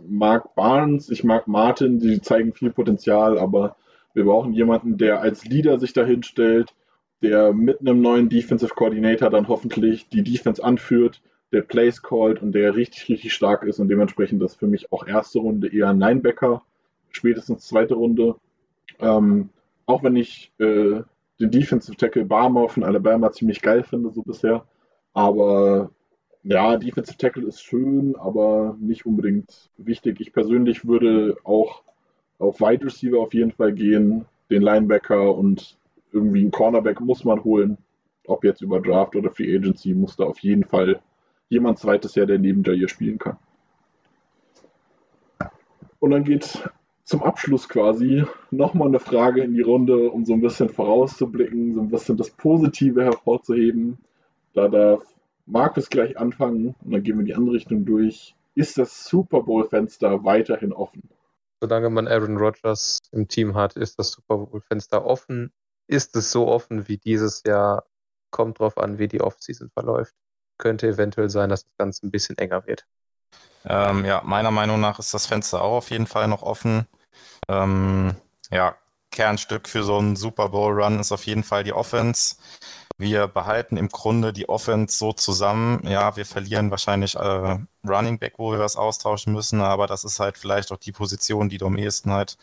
[0.02, 3.76] mag Barnes, ich mag Martin, die zeigen viel Potenzial, aber
[4.12, 6.74] wir brauchen jemanden, der als Leader sich dahin stellt,
[7.22, 11.22] der mit einem neuen Defensive Coordinator dann hoffentlich die Defense anführt,
[11.52, 15.06] der Plays callt und der richtig, richtig stark ist und dementsprechend ist für mich auch
[15.06, 16.62] erste Runde eher ein Linebacker,
[17.10, 18.36] spätestens zweite Runde.
[19.00, 19.50] Ähm,
[19.86, 21.02] auch wenn ich äh,
[21.40, 24.64] den Defensive Tackle Barmore von Alabama ziemlich geil finde, so bisher.
[25.12, 25.90] Aber
[26.44, 30.20] ja, Defensive Tackle ist schön, aber nicht unbedingt wichtig.
[30.20, 31.82] Ich persönlich würde auch
[32.38, 35.78] auf Wide Receiver auf jeden Fall gehen, den Linebacker und
[36.12, 37.78] irgendwie einen Cornerback muss man holen.
[38.26, 41.00] Ob jetzt über Draft oder Free Agency, muss da auf jeden Fall
[41.48, 43.38] jemand zweites her, der neben Jair spielen kann.
[45.98, 46.62] Und dann geht
[47.04, 51.80] zum Abschluss quasi nochmal eine Frage in die Runde, um so ein bisschen vorauszublicken, so
[51.80, 53.98] ein bisschen das Positive hervorzuheben.
[54.52, 55.13] Da darf
[55.46, 58.34] Markus gleich anfangen und dann gehen wir in die andere Richtung durch.
[58.54, 61.02] Ist das Super Bowl-Fenster weiterhin offen?
[61.60, 65.52] Solange man Aaron Rodgers im Team hat, ist das Super Bowl-Fenster offen.
[65.86, 67.84] Ist es so offen wie dieses Jahr?
[68.30, 70.14] Kommt drauf an, wie die Offseason verläuft.
[70.58, 72.86] Könnte eventuell sein, dass das Ganze ein bisschen enger wird.
[73.64, 76.86] Ähm, ja, meiner Meinung nach ist das Fenster auch auf jeden Fall noch offen.
[77.48, 78.14] Ähm,
[78.50, 78.76] ja,
[79.14, 82.34] Kernstück für so einen Super Bowl-Run ist auf jeden Fall die Offense.
[82.98, 85.80] Wir behalten im Grunde die Offense so zusammen.
[85.86, 90.20] Ja, wir verlieren wahrscheinlich äh, Running Back, wo wir was austauschen müssen, aber das ist
[90.20, 92.36] halt vielleicht auch die Position, die du am ehesten halt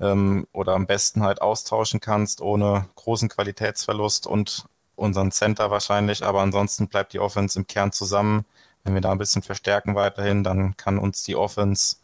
[0.00, 4.64] ähm, oder am besten halt austauschen kannst, ohne großen Qualitätsverlust und
[4.96, 6.24] unseren Center wahrscheinlich.
[6.24, 8.44] Aber ansonsten bleibt die Offense im Kern zusammen.
[8.84, 11.96] Wenn wir da ein bisschen verstärken weiterhin, dann kann uns die Offense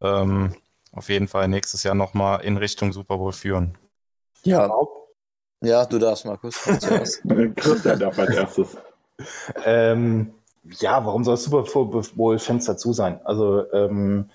[0.00, 0.54] ähm,
[0.92, 3.76] auf jeden Fall nächstes Jahr nochmal in Richtung Super Bowl führen.
[4.44, 4.70] Ja,
[5.60, 6.54] ja, du darfst, Markus.
[7.56, 8.76] Christian darf als erstes.
[9.64, 10.32] Ähm,
[10.80, 11.64] ja, warum soll das Super
[12.14, 13.20] Bowl-Fenster zu sein?
[13.24, 14.30] Also, ähm,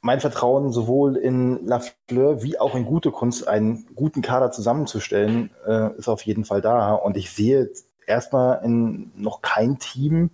[0.00, 5.96] mein Vertrauen sowohl in Lafleur wie auch in gute Kunst, einen guten Kader zusammenzustellen, äh,
[5.96, 6.94] ist auf jeden Fall da.
[6.94, 7.70] Und ich sehe
[8.06, 10.30] erstmal in noch kein Team,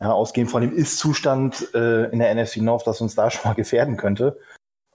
[0.00, 3.54] ja, ausgehend von dem Ist-Zustand äh, in der NFC North, das uns da schon mal
[3.54, 4.38] gefährden könnte.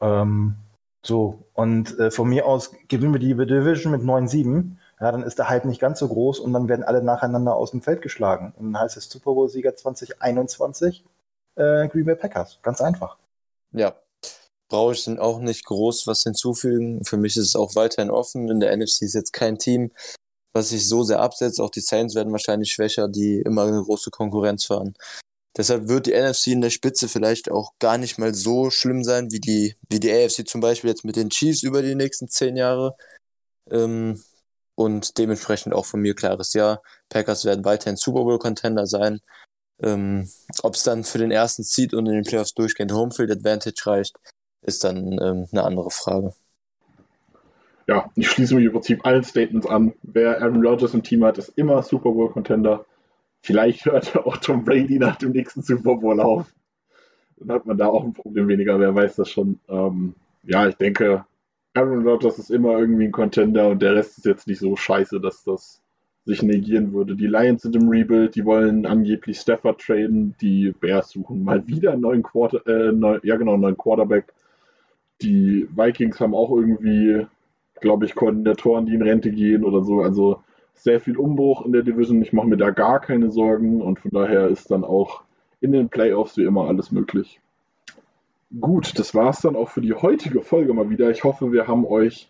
[0.02, 0.56] Ähm,
[1.04, 4.76] so, und äh, von mir aus gewinnen wir die Division mit 9-7.
[5.00, 7.72] Ja, dann ist der Hype nicht ganz so groß und dann werden alle nacheinander aus
[7.72, 8.54] dem Feld geschlagen.
[8.58, 11.04] Und dann heißt es Super Bowl-Sieger 2021
[11.56, 12.60] äh, Green Bay Packers.
[12.62, 13.18] Ganz einfach.
[13.72, 13.96] Ja.
[14.70, 17.04] brauche ich dann auch nicht groß was hinzufügen.
[17.04, 18.48] Für mich ist es auch weiterhin offen.
[18.50, 19.92] In der NFC ist jetzt kein Team,
[20.54, 21.60] was sich so sehr absetzt.
[21.60, 24.94] Auch die Saints werden wahrscheinlich schwächer, die immer eine große Konkurrenz fahren.
[25.58, 29.32] Deshalb wird die NFC in der Spitze vielleicht auch gar nicht mal so schlimm sein,
[29.32, 32.56] wie die, wie die AFC zum Beispiel jetzt mit den Chiefs über die nächsten zehn
[32.56, 32.96] Jahre.
[33.70, 34.22] Ähm,
[34.76, 36.82] und dementsprechend auch von mir klares Ja.
[37.10, 39.20] Packers werden weiterhin Super Bowl-Contender sein.
[39.84, 40.30] Ähm,
[40.64, 44.16] Ob es dann für den ersten Seed und in den Playoffs durchgehend Homefield Advantage reicht,
[44.62, 46.34] ist dann ähm, eine andere Frage.
[47.88, 49.94] Ja, ich schließe mich im Prinzip allen Statements an.
[50.04, 52.86] Wer Aaron Rodgers im Team hat, ist immer Super Bowl-Contender.
[53.42, 56.54] Vielleicht hört auch Tom Brady nach dem nächsten Super Bowl auf.
[57.38, 59.60] Dann hat man da auch ein Problem weniger, wer weiß das schon.
[59.68, 60.14] Ähm,
[60.44, 61.26] ja, ich denke,
[61.74, 65.20] Aaron Rodgers ist immer irgendwie ein Contender und der Rest ist jetzt nicht so scheiße,
[65.20, 65.82] dass das
[66.26, 67.16] sich negieren würde.
[67.16, 71.94] Die Lions sind im Rebuild, die wollen angeblich Stafford traden, die Bears suchen mal wieder
[71.94, 74.34] einen neuen, Quarter, äh, neu, ja genau, neuen Quarterback.
[75.22, 77.26] Die Vikings haben auch irgendwie,
[77.80, 80.02] glaube ich, Koordinatoren, die in Rente gehen oder so.
[80.02, 80.44] Also
[80.84, 82.22] sehr viel Umbruch in der Division.
[82.22, 85.24] Ich mache mir da gar keine Sorgen und von daher ist dann auch
[85.60, 87.40] in den Playoffs wie immer alles möglich.
[88.60, 91.10] Gut, das war es dann auch für die heutige Folge mal wieder.
[91.12, 92.30] Ich hoffe, wir haben euch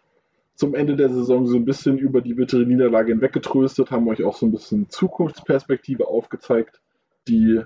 [0.55, 4.35] zum Ende der Saison so ein bisschen über die bittere Niederlage hinweggetröstet, haben euch auch
[4.35, 6.81] so ein bisschen Zukunftsperspektive aufgezeigt,
[7.27, 7.61] die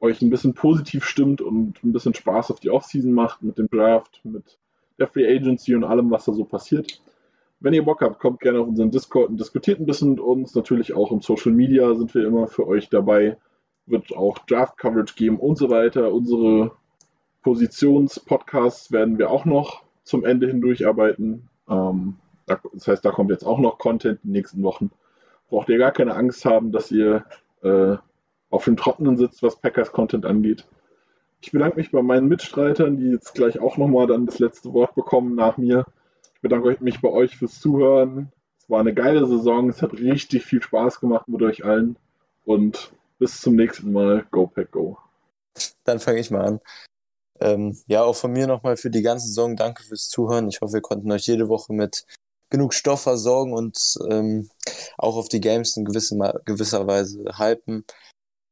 [0.00, 3.68] euch ein bisschen positiv stimmt und ein bisschen Spaß auf die Offseason macht mit dem
[3.68, 4.58] Draft, mit
[4.98, 7.02] der Free Agency und allem, was da so passiert.
[7.62, 10.52] Wenn ihr Bock habt, kommt gerne auf unseren Discord und diskutiert ein bisschen mit uns.
[10.56, 13.36] Natürlich auch im Social Media sind wir immer für euch dabei.
[13.86, 16.12] Wird auch Draft Coverage geben und so weiter.
[16.12, 16.72] Unsere
[17.42, 21.48] Positionspodcasts werden wir auch noch zum Ende hin durcharbeiten.
[21.68, 24.90] Ähm, das heißt, da kommt jetzt auch noch Content in den nächsten Wochen.
[25.48, 27.24] Braucht ihr gar keine Angst haben, dass ihr
[27.62, 27.94] äh,
[28.50, 30.66] auf dem Trockenen sitzt, was Packers Content angeht.
[31.40, 34.96] Ich bedanke mich bei meinen Mitstreitern, die jetzt gleich auch nochmal dann das letzte Wort
[34.96, 35.86] bekommen nach mir
[36.42, 38.30] bedanke mich bei euch fürs Zuhören.
[38.58, 39.70] Es war eine geile Saison.
[39.70, 41.96] Es hat richtig viel Spaß gemacht mit euch allen.
[42.44, 44.26] Und bis zum nächsten Mal.
[44.30, 44.98] Go Pack Go.
[45.84, 46.60] Dann fange ich mal an.
[47.40, 50.48] Ähm, ja, auch von mir nochmal für die ganze Saison danke fürs Zuhören.
[50.48, 52.04] Ich hoffe, wir konnten euch jede Woche mit
[52.50, 53.76] genug Stoff versorgen und
[54.10, 54.48] ähm,
[54.98, 57.84] auch auf die Games in gewisser, gewisser Weise hypen.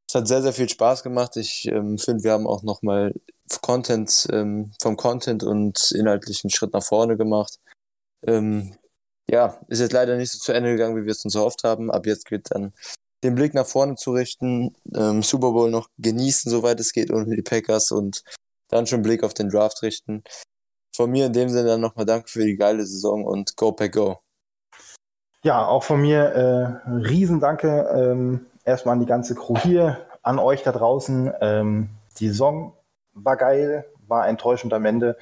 [0.09, 1.37] Es hat sehr, sehr viel Spaß gemacht.
[1.37, 3.15] Ich ähm, finde, wir haben auch nochmal
[3.61, 7.59] Content, ähm, vom Content und inhaltlichen Schritt nach vorne gemacht.
[8.27, 8.75] Ähm,
[9.29, 11.91] ja, ist jetzt leider nicht so zu Ende gegangen, wie wir es uns erhofft haben.
[11.91, 12.73] Ab jetzt gilt dann
[13.23, 17.37] den Blick nach vorne zu richten, ähm, Super Bowl noch genießen, soweit es geht, ohne
[17.37, 18.23] die Packers und
[18.69, 20.25] dann schon Blick auf den Draft richten.
[20.95, 23.93] Von mir in dem Sinne dann nochmal Danke für die geile Saison und Go Pack
[23.93, 24.19] Go.
[25.43, 30.63] Ja, auch von mir äh, Riesendanke ähm, erstmal an die ganze Crew hier, an euch
[30.63, 31.33] da draußen.
[31.41, 32.75] Ähm, die Saison
[33.15, 35.17] war geil, war enttäuschend am Ende.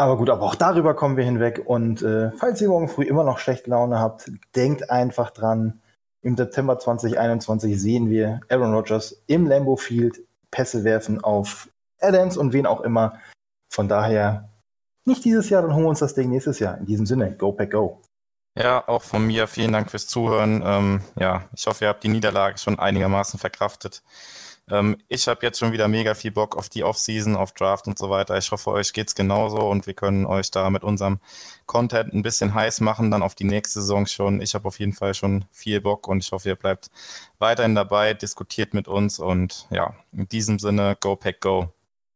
[0.00, 1.60] Aber gut, aber auch darüber kommen wir hinweg.
[1.66, 5.82] Und äh, falls ihr morgen früh immer noch schlechte Laune habt, denkt einfach dran.
[6.22, 11.68] Im September 2021 sehen wir Aaron Rodgers im Lambo Field Pässe werfen auf
[12.00, 13.18] Adams und wen auch immer.
[13.68, 14.48] Von daher
[15.04, 16.78] nicht dieses Jahr, dann holen wir uns das Ding nächstes Jahr.
[16.78, 18.00] In diesem Sinne, go pack go.
[18.56, 20.62] Ja, auch von mir vielen Dank fürs Zuhören.
[20.64, 24.02] Ähm, ja, ich hoffe, ihr habt die Niederlage schon einigermaßen verkraftet.
[24.70, 27.98] Ähm, ich habe jetzt schon wieder mega viel Bock auf die Offseason, auf Draft und
[27.98, 28.36] so weiter.
[28.38, 31.20] Ich hoffe, euch geht's genauso und wir können euch da mit unserem
[31.66, 34.40] Content ein bisschen heiß machen, dann auf die nächste Saison schon.
[34.40, 36.90] Ich habe auf jeden Fall schon viel Bock und ich hoffe, ihr bleibt
[37.38, 41.72] weiterhin dabei, diskutiert mit uns und ja, in diesem Sinne, go pack go.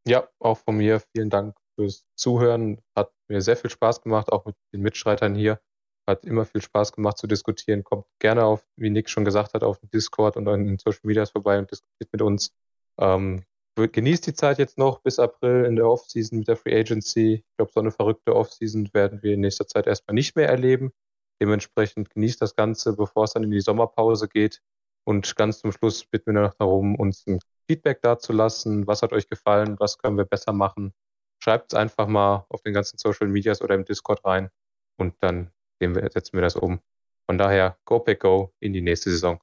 [0.07, 2.79] Ja, auch von mir vielen Dank fürs Zuhören.
[2.97, 5.61] Hat mir sehr viel Spaß gemacht, auch mit den Mitstreitern hier.
[6.07, 7.83] Hat immer viel Spaß gemacht zu diskutieren.
[7.83, 11.59] Kommt gerne auf, wie Nick schon gesagt hat, auf Discord und in Social Medias vorbei
[11.59, 12.55] und diskutiert mit uns.
[12.99, 13.45] Ähm,
[13.77, 17.45] genießt die Zeit jetzt noch bis April in der Offseason mit der Free Agency.
[17.47, 20.93] Ich glaube, so eine verrückte Offseason werden wir in nächster Zeit erstmal nicht mehr erleben.
[21.41, 24.61] Dementsprechend genießt das Ganze, bevor es dann in die Sommerpause geht.
[25.05, 28.87] Und ganz zum Schluss bitten wir noch darum, uns ein Feedback dazulassen.
[28.87, 29.77] Was hat euch gefallen?
[29.79, 30.95] Was können wir besser machen?
[31.43, 34.51] Schreibt es einfach mal auf den ganzen Social Medias oder im Discord rein
[34.97, 35.51] und dann
[35.81, 36.81] setzen wir das um.
[37.27, 39.41] Von daher, go pack go in die nächste Saison.